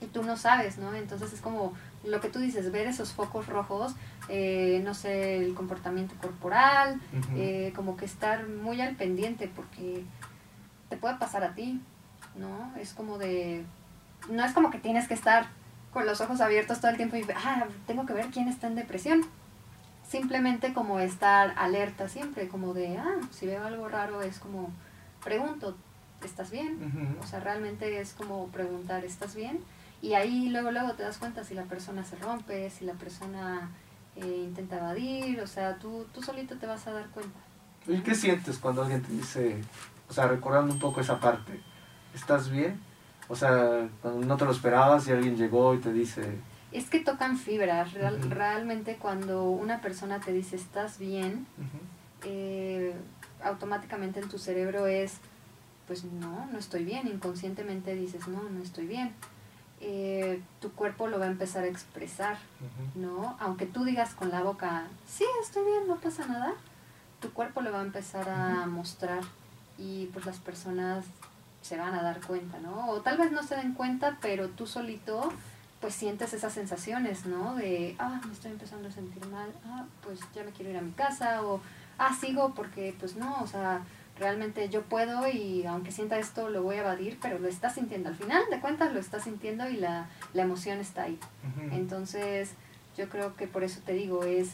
Y 0.00 0.06
tú 0.06 0.22
no 0.22 0.36
sabes, 0.36 0.78
¿no? 0.78 0.94
Entonces 0.94 1.32
es 1.32 1.40
como 1.40 1.74
lo 2.04 2.20
que 2.20 2.28
tú 2.28 2.38
dices, 2.38 2.72
ver 2.72 2.86
esos 2.86 3.12
focos 3.12 3.46
rojos, 3.46 3.94
eh, 4.28 4.80
no 4.84 4.94
sé, 4.94 5.38
el 5.38 5.54
comportamiento 5.54 6.14
corporal, 6.20 7.00
eh, 7.36 7.72
como 7.76 7.96
que 7.96 8.06
estar 8.06 8.48
muy 8.48 8.80
al 8.80 8.96
pendiente 8.96 9.50
porque 9.54 10.04
te 10.88 10.96
puede 10.96 11.16
pasar 11.16 11.44
a 11.44 11.54
ti, 11.54 11.80
¿no? 12.36 12.72
Es 12.78 12.94
como 12.94 13.18
de... 13.18 13.64
No 14.30 14.44
es 14.44 14.52
como 14.52 14.70
que 14.70 14.78
tienes 14.78 15.08
que 15.08 15.14
estar 15.14 15.46
con 15.92 16.06
los 16.06 16.20
ojos 16.20 16.40
abiertos 16.40 16.80
todo 16.80 16.90
el 16.90 16.96
tiempo 16.96 17.16
y, 17.16 17.24
ah, 17.34 17.66
tengo 17.86 18.06
que 18.06 18.12
ver 18.12 18.26
quién 18.26 18.48
está 18.48 18.66
en 18.66 18.76
depresión. 18.76 19.22
Simplemente 20.08 20.72
como 20.72 21.00
estar 21.00 21.54
alerta 21.56 22.08
siempre, 22.08 22.48
como 22.48 22.74
de, 22.74 22.98
ah, 22.98 23.16
si 23.30 23.46
veo 23.46 23.64
algo 23.64 23.88
raro 23.88 24.22
es 24.22 24.38
como, 24.38 24.70
pregunto, 25.22 25.76
¿estás 26.24 26.50
bien? 26.50 27.16
O 27.22 27.26
sea, 27.26 27.40
realmente 27.40 28.00
es 28.00 28.12
como 28.12 28.48
preguntar, 28.48 29.04
¿estás 29.04 29.34
bien? 29.34 29.60
Y 30.02 30.14
ahí 30.14 30.48
luego, 30.48 30.70
luego 30.70 30.94
te 30.94 31.02
das 31.02 31.18
cuenta 31.18 31.44
si 31.44 31.54
la 31.54 31.64
persona 31.64 32.04
se 32.04 32.16
rompe, 32.16 32.70
si 32.70 32.84
la 32.84 32.94
persona 32.94 33.70
eh, 34.16 34.44
intenta 34.44 34.78
evadir, 34.78 35.40
o 35.40 35.46
sea, 35.46 35.76
tú, 35.76 36.06
tú 36.14 36.22
solito 36.22 36.56
te 36.56 36.66
vas 36.66 36.86
a 36.86 36.92
dar 36.92 37.08
cuenta. 37.10 37.38
¿Y 37.86 37.98
qué 38.00 38.14
sientes 38.14 38.58
cuando 38.58 38.82
alguien 38.82 39.02
te 39.02 39.12
dice, 39.12 39.60
o 40.08 40.12
sea, 40.12 40.26
recordando 40.26 40.72
un 40.72 40.80
poco 40.80 41.00
esa 41.00 41.20
parte, 41.20 41.60
¿estás 42.14 42.50
bien? 42.50 42.80
O 43.28 43.36
sea, 43.36 43.88
cuando 44.02 44.26
no 44.26 44.36
te 44.36 44.44
lo 44.44 44.50
esperabas 44.50 45.06
y 45.06 45.12
alguien 45.12 45.36
llegó 45.36 45.74
y 45.74 45.78
te 45.78 45.92
dice... 45.92 46.38
Es 46.72 46.90
que 46.90 46.98
tocan 46.98 47.36
fibras. 47.36 47.92
Real, 47.92 48.20
Realmente 48.28 48.96
cuando 48.96 49.44
una 49.50 49.80
persona 49.80 50.18
te 50.20 50.32
dice 50.32 50.56
estás 50.56 50.98
bien, 50.98 51.46
eh, 52.24 52.92
automáticamente 53.42 54.18
en 54.20 54.28
tu 54.28 54.38
cerebro 54.38 54.86
es, 54.86 55.18
pues 55.86 56.04
no, 56.04 56.46
no 56.50 56.58
estoy 56.58 56.84
bien. 56.84 57.06
Inconscientemente 57.06 57.94
dices, 57.94 58.26
no, 58.26 58.42
no 58.42 58.62
estoy 58.62 58.86
bien. 58.86 59.12
Eh, 59.82 60.42
tu 60.60 60.72
cuerpo 60.72 61.08
lo 61.08 61.18
va 61.18 61.24
a 61.24 61.28
empezar 61.28 61.64
a 61.64 61.68
expresar, 61.68 62.36
¿no? 62.94 63.36
Aunque 63.40 63.64
tú 63.64 63.84
digas 63.84 64.14
con 64.14 64.30
la 64.30 64.42
boca, 64.42 64.86
sí, 65.08 65.24
estoy 65.42 65.64
bien, 65.64 65.88
no 65.88 65.96
pasa 65.96 66.26
nada, 66.26 66.52
tu 67.20 67.32
cuerpo 67.32 67.62
lo 67.62 67.72
va 67.72 67.80
a 67.80 67.84
empezar 67.84 68.28
a 68.28 68.66
mostrar 68.66 69.22
y 69.78 70.06
pues 70.12 70.26
las 70.26 70.38
personas 70.38 71.06
se 71.62 71.78
van 71.78 71.94
a 71.94 72.02
dar 72.02 72.20
cuenta, 72.20 72.58
¿no? 72.58 72.90
O 72.90 73.00
tal 73.00 73.16
vez 73.16 73.32
no 73.32 73.42
se 73.42 73.56
den 73.56 73.72
cuenta, 73.72 74.18
pero 74.20 74.48
tú 74.48 74.66
solito 74.66 75.32
pues 75.80 75.94
sientes 75.94 76.34
esas 76.34 76.52
sensaciones, 76.52 77.24
¿no? 77.24 77.54
De, 77.54 77.96
ah, 77.98 78.20
me 78.26 78.32
estoy 78.32 78.50
empezando 78.50 78.88
a 78.88 78.92
sentir 78.92 79.26
mal, 79.28 79.50
ah, 79.66 79.86
pues 80.02 80.20
ya 80.34 80.44
me 80.44 80.50
quiero 80.50 80.70
ir 80.70 80.76
a 80.76 80.82
mi 80.82 80.92
casa, 80.92 81.42
o, 81.42 81.62
ah, 81.96 82.14
sigo 82.14 82.52
porque, 82.54 82.94
pues 83.00 83.16
no, 83.16 83.40
o 83.40 83.46
sea, 83.46 83.80
realmente 84.20 84.68
yo 84.68 84.82
puedo 84.82 85.26
y 85.28 85.64
aunque 85.66 85.90
sienta 85.90 86.18
esto 86.18 86.48
lo 86.50 86.62
voy 86.62 86.76
a 86.76 86.80
evadir, 86.80 87.18
pero 87.20 87.38
lo 87.38 87.48
estás 87.48 87.74
sintiendo. 87.74 88.10
Al 88.10 88.16
final 88.16 88.42
de 88.50 88.60
cuentas 88.60 88.92
lo 88.92 89.00
estás 89.00 89.24
sintiendo 89.24 89.68
y 89.68 89.76
la, 89.76 90.08
la 90.34 90.42
emoción 90.42 90.78
está 90.78 91.04
ahí. 91.04 91.18
Entonces 91.72 92.52
yo 92.96 93.08
creo 93.08 93.34
que 93.34 93.46
por 93.46 93.64
eso 93.64 93.80
te 93.84 93.94
digo, 93.94 94.24
es 94.24 94.50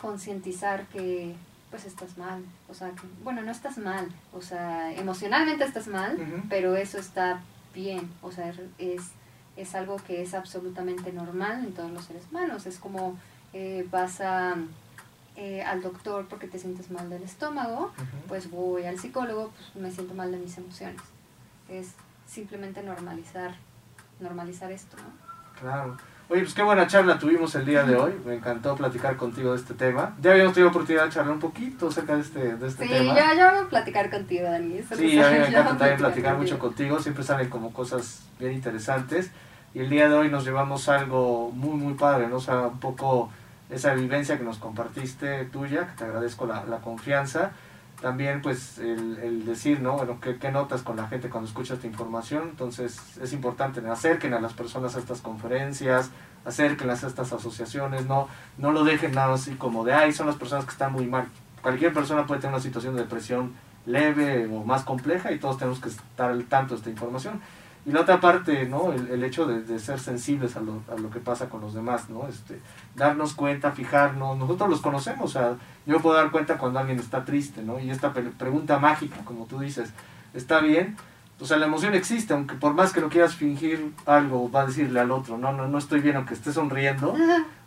concientizar 0.00 0.86
que 0.86 1.34
pues 1.70 1.84
estás 1.84 2.16
mal. 2.16 2.42
O 2.68 2.74
sea, 2.74 2.90
que, 2.90 3.02
bueno, 3.22 3.42
no 3.42 3.52
estás 3.52 3.78
mal. 3.78 4.08
O 4.32 4.40
sea, 4.40 4.92
emocionalmente 4.94 5.64
estás 5.64 5.88
mal, 5.88 6.16
pero 6.48 6.74
eso 6.74 6.98
está 6.98 7.42
bien. 7.74 8.10
O 8.22 8.32
sea, 8.32 8.52
es, 8.78 9.02
es 9.56 9.74
algo 9.74 9.96
que 9.96 10.22
es 10.22 10.34
absolutamente 10.34 11.12
normal 11.12 11.64
en 11.64 11.74
todos 11.74 11.90
los 11.90 12.04
seres 12.04 12.24
humanos. 12.30 12.66
Es 12.66 12.78
como 12.78 13.18
eh, 13.52 13.86
vas 13.90 14.20
a 14.20 14.56
eh, 15.36 15.62
al 15.62 15.82
doctor 15.82 16.26
porque 16.28 16.46
te 16.46 16.58
sientes 16.58 16.90
mal 16.90 17.10
del 17.10 17.22
estómago, 17.22 17.92
pues 18.26 18.50
voy 18.50 18.84
al 18.84 18.98
psicólogo, 18.98 19.52
pues 19.72 19.82
me 19.82 19.90
siento 19.90 20.14
mal 20.14 20.32
de 20.32 20.38
mis 20.38 20.56
emociones. 20.56 21.00
Es 21.68 21.92
simplemente 22.26 22.82
normalizar, 22.82 23.54
normalizar 24.18 24.72
esto, 24.72 24.96
¿no? 24.96 25.60
Claro. 25.60 25.96
Oye, 26.28 26.40
pues 26.40 26.54
qué 26.54 26.62
buena 26.62 26.88
charla 26.88 27.18
tuvimos 27.18 27.54
el 27.54 27.64
día 27.64 27.84
de 27.84 27.94
hoy. 27.94 28.12
Me 28.24 28.34
encantó 28.34 28.74
platicar 28.74 29.16
contigo 29.16 29.52
de 29.52 29.58
este 29.58 29.74
tema. 29.74 30.16
Ya 30.20 30.32
habíamos 30.32 30.54
tenido 30.54 30.70
oportunidad 30.70 31.04
de 31.04 31.10
charlar 31.10 31.34
un 31.34 31.40
poquito 31.40 31.88
acerca 31.88 32.16
de 32.16 32.22
este, 32.22 32.56
de 32.56 32.66
este 32.66 32.88
tema. 32.88 33.14
Sí, 33.14 33.20
yo, 33.20 33.38
yo 33.38 33.50
voy 33.50 33.64
a 33.64 33.68
platicar 33.68 34.10
contigo, 34.10 34.44
Dani. 34.44 34.82
sí, 34.82 35.20
a 35.20 35.30
mí 35.30 35.38
me 35.38 35.46
encanta 35.48 35.76
también 35.76 35.98
platicar 35.98 36.36
mucho 36.36 36.58
contigo. 36.58 36.98
Siempre 36.98 37.22
salen 37.22 37.48
como 37.48 37.72
cosas 37.72 38.24
bien 38.40 38.52
interesantes. 38.52 39.30
Y 39.72 39.80
el 39.80 39.90
día 39.90 40.08
de 40.08 40.16
hoy 40.16 40.28
nos 40.28 40.44
llevamos 40.44 40.88
algo 40.88 41.52
muy, 41.52 41.76
muy 41.76 41.94
padre, 41.94 42.26
¿no? 42.26 42.36
O 42.36 42.40
sea, 42.40 42.62
un 42.62 42.80
poco 42.80 43.30
esa 43.70 43.94
vivencia 43.94 44.38
que 44.38 44.44
nos 44.44 44.58
compartiste 44.58 45.44
tuya, 45.46 45.86
que 45.88 45.98
te 45.98 46.04
agradezco 46.04 46.46
la, 46.46 46.64
la 46.64 46.78
confianza. 46.78 47.52
También 48.00 48.42
pues 48.42 48.78
el, 48.78 49.18
el, 49.18 49.46
decir, 49.46 49.80
¿no? 49.80 49.94
Bueno, 49.94 50.18
¿qué, 50.20 50.36
¿qué, 50.36 50.50
notas 50.52 50.82
con 50.82 50.96
la 50.96 51.08
gente 51.08 51.30
cuando 51.30 51.48
escucha 51.48 51.74
esta 51.74 51.86
información? 51.86 52.48
Entonces 52.50 53.00
es 53.22 53.32
importante, 53.32 53.80
acerquen 53.88 54.34
a 54.34 54.40
las 54.40 54.52
personas 54.52 54.96
a 54.96 54.98
estas 54.98 55.22
conferencias, 55.22 56.10
acérquenlas 56.44 57.04
a 57.04 57.06
estas 57.06 57.32
asociaciones, 57.32 58.06
no, 58.06 58.28
no 58.58 58.72
lo 58.72 58.84
dejen 58.84 59.12
nada 59.12 59.34
así 59.34 59.54
como 59.54 59.82
de, 59.84 59.94
ay, 59.94 60.12
son 60.12 60.26
las 60.26 60.36
personas 60.36 60.66
que 60.66 60.72
están 60.72 60.92
muy 60.92 61.06
mal. 61.06 61.28
Cualquier 61.62 61.94
persona 61.94 62.26
puede 62.26 62.42
tener 62.42 62.54
una 62.54 62.62
situación 62.62 62.94
de 62.96 63.02
depresión 63.02 63.54
leve 63.86 64.46
o 64.46 64.62
más 64.64 64.82
compleja 64.82 65.32
y 65.32 65.38
todos 65.38 65.58
tenemos 65.58 65.80
que 65.80 65.88
estar 65.88 66.30
al 66.30 66.44
tanto 66.44 66.74
de 66.74 66.78
esta 66.78 66.90
información. 66.90 67.40
Y 67.86 67.92
la 67.92 68.00
otra 68.00 68.20
parte, 68.20 68.66
¿no? 68.66 68.92
El, 68.92 69.08
el 69.08 69.22
hecho 69.22 69.46
de, 69.46 69.62
de, 69.62 69.78
ser 69.78 70.00
sensibles 70.00 70.56
a 70.56 70.60
lo, 70.60 70.82
a 70.92 70.98
lo, 70.98 71.08
que 71.08 71.20
pasa 71.20 71.48
con 71.48 71.60
los 71.60 71.72
demás, 71.72 72.10
¿no? 72.10 72.26
Este, 72.26 72.60
darnos 72.96 73.32
cuenta, 73.34 73.70
fijarnos, 73.70 74.36
nosotros 74.36 74.68
los 74.68 74.80
conocemos, 74.80 75.30
o 75.30 75.32
sea, 75.32 75.54
yo 75.86 76.00
puedo 76.00 76.16
dar 76.16 76.32
cuenta 76.32 76.58
cuando 76.58 76.80
alguien 76.80 76.98
está 76.98 77.24
triste, 77.24 77.62
¿no? 77.62 77.78
Y 77.78 77.90
esta 77.90 78.12
pregunta 78.12 78.80
mágica, 78.80 79.18
como 79.24 79.46
tú 79.46 79.60
dices, 79.60 79.90
¿está 80.34 80.58
bien? 80.58 80.96
O 81.38 81.44
sea, 81.44 81.58
la 81.58 81.66
emoción 81.66 81.94
existe, 81.94 82.34
aunque 82.34 82.56
por 82.56 82.74
más 82.74 82.92
que 82.92 83.00
lo 83.00 83.08
quieras 83.08 83.36
fingir 83.36 83.92
algo, 84.04 84.50
va 84.50 84.62
a 84.62 84.66
decirle 84.66 84.98
al 84.98 85.12
otro, 85.12 85.38
no, 85.38 85.52
no, 85.52 85.68
no 85.68 85.78
estoy 85.78 86.00
bien, 86.00 86.16
aunque 86.16 86.34
esté 86.34 86.52
sonriendo, 86.52 87.14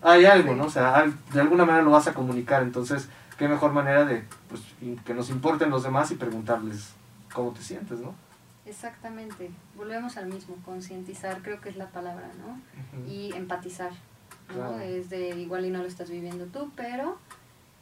hay 0.01 0.25
algo, 0.25 0.53
¿no? 0.53 0.65
O 0.65 0.69
sea, 0.69 1.05
de 1.31 1.39
alguna 1.39 1.63
manera 1.63 1.85
lo 1.85 1.91
vas 1.91 2.07
a 2.07 2.13
comunicar, 2.13 2.61
entonces, 2.61 3.07
qué 3.37 3.47
mejor 3.47 3.71
manera 3.71 4.03
de, 4.03 4.25
pues, 4.49 4.61
que 5.05 5.13
nos 5.13 5.29
importen 5.29 5.69
los 5.69 5.83
demás 5.83 6.11
y 6.11 6.15
preguntarles 6.15 6.91
cómo 7.31 7.51
te 7.51 7.61
sientes, 7.61 7.99
¿no? 7.99 8.13
Exactamente, 8.69 9.49
volvemos 9.75 10.15
al 10.17 10.27
mismo, 10.27 10.55
concientizar 10.63 11.41
creo 11.41 11.59
que 11.59 11.69
es 11.69 11.75
la 11.75 11.87
palabra, 11.87 12.29
¿no? 12.37 12.51
Uh 12.51 13.07
-huh. 13.07 13.09
Y 13.09 13.33
empatizar, 13.35 13.91
¿no? 14.49 14.53
Claro. 14.53 14.79
Es 14.79 15.09
de 15.09 15.29
igual 15.39 15.65
y 15.65 15.71
no 15.71 15.79
lo 15.79 15.87
estás 15.87 16.11
viviendo 16.11 16.45
tú, 16.45 16.71
pero 16.75 17.17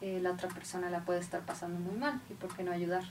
eh, 0.00 0.18
la 0.22 0.32
otra 0.32 0.48
persona 0.48 0.88
la 0.88 1.04
puede 1.04 1.20
estar 1.20 1.42
pasando 1.42 1.78
muy 1.78 1.98
mal 1.98 2.20
y 2.30 2.34
por 2.34 2.54
qué 2.56 2.62
no 2.62 2.72
ayudar. 2.72 3.02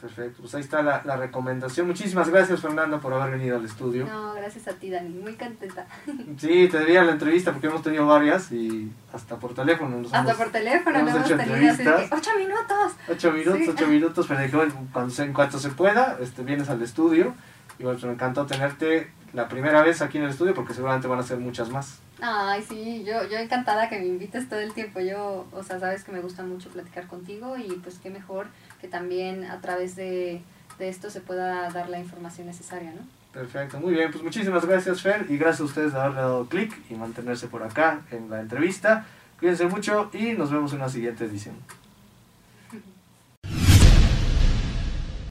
Perfecto, 0.00 0.42
pues 0.42 0.54
ahí 0.54 0.60
está 0.60 0.80
la, 0.80 1.02
la, 1.04 1.16
recomendación. 1.16 1.88
Muchísimas 1.88 2.28
gracias, 2.28 2.60
Fernanda, 2.60 3.00
por 3.00 3.12
haber 3.12 3.32
venido 3.36 3.56
al 3.56 3.64
estudio. 3.64 4.06
No, 4.06 4.32
gracias 4.34 4.68
a 4.68 4.72
ti, 4.74 4.90
Dani, 4.90 5.08
muy 5.10 5.34
contenta. 5.34 5.86
Sí, 6.38 6.68
te 6.70 6.78
diría 6.80 7.02
la 7.02 7.12
entrevista 7.12 7.50
porque 7.50 7.66
hemos 7.66 7.82
tenido 7.82 8.06
varias 8.06 8.52
y 8.52 8.92
hasta 9.12 9.36
por 9.36 9.54
teléfono. 9.54 9.96
Nos 9.98 10.14
hasta 10.14 10.20
hemos, 10.20 10.36
por 10.36 10.52
teléfono, 10.52 10.98
hemos 11.00 11.14
hemos 11.14 11.26
hecho 11.26 11.36
tenido 11.36 11.56
así 11.56 11.64
entrevistas. 11.82 12.08
que, 12.10 12.14
ocho 12.14 12.30
minutos. 12.38 12.92
Ocho 13.08 13.32
minutos, 13.32 13.58
Sí. 13.58 13.70
ocho 13.70 13.86
minutos, 13.88 14.26
pero 14.28 14.40
dije, 14.40 14.56
cuando 14.92 15.10
se- 15.12 15.24
en 15.24 15.32
cuanto 15.32 15.58
se 15.58 15.70
pueda, 15.70 16.16
este, 16.20 16.42
vienes 16.44 16.68
al 16.70 16.80
estudio. 16.80 17.34
Y 17.80 17.82
bueno, 17.82 17.98
me 18.04 18.12
encantó 18.12 18.46
tenerte 18.46 19.10
la 19.32 19.48
primera 19.48 19.82
vez 19.82 20.00
aquí 20.00 20.18
en 20.18 20.24
el 20.24 20.30
estudio 20.30 20.54
porque 20.54 20.74
seguramente 20.74 21.08
van 21.08 21.18
a 21.18 21.22
ser 21.24 21.38
muchas 21.38 21.70
más. 21.70 21.98
Ay, 22.20 22.64
sí, 22.68 23.04
yo, 23.04 23.24
yo 23.28 23.38
encantada 23.38 23.88
que 23.88 23.98
me 23.98 24.06
invites 24.06 24.48
todo 24.48 24.58
el 24.60 24.72
tiempo. 24.72 25.00
Yo, 25.00 25.46
o 25.52 25.62
sea, 25.62 25.78
sabes 25.78 26.02
que 26.04 26.12
me 26.12 26.20
gusta 26.20 26.42
mucho 26.44 26.68
platicar 26.70 27.06
contigo 27.06 27.56
y 27.56 27.68
pues 27.82 27.98
qué 28.00 28.10
mejor 28.10 28.46
que 28.80 28.88
también 28.88 29.44
a 29.44 29.60
través 29.60 29.96
de, 29.96 30.42
de 30.78 30.88
esto 30.88 31.10
se 31.10 31.20
pueda 31.20 31.68
dar 31.70 31.88
la 31.88 31.98
información 31.98 32.46
necesaria, 32.46 32.92
¿no? 32.92 33.02
Perfecto, 33.32 33.78
muy 33.78 33.94
bien, 33.94 34.10
pues 34.10 34.24
muchísimas 34.24 34.64
gracias 34.64 35.02
Fer 35.02 35.26
y 35.28 35.36
gracias 35.36 35.60
a 35.60 35.64
ustedes 35.64 35.92
de 35.92 36.00
haberle 36.00 36.20
dado 36.20 36.46
clic 36.46 36.72
y 36.90 36.94
mantenerse 36.94 37.46
por 37.46 37.62
acá 37.62 38.02
en 38.10 38.30
la 38.30 38.40
entrevista. 38.40 39.06
Cuídense 39.38 39.66
mucho 39.66 40.10
y 40.12 40.32
nos 40.32 40.50
vemos 40.50 40.72
en 40.72 40.78
una 40.78 40.88
siguiente 40.88 41.24
edición. 41.24 41.54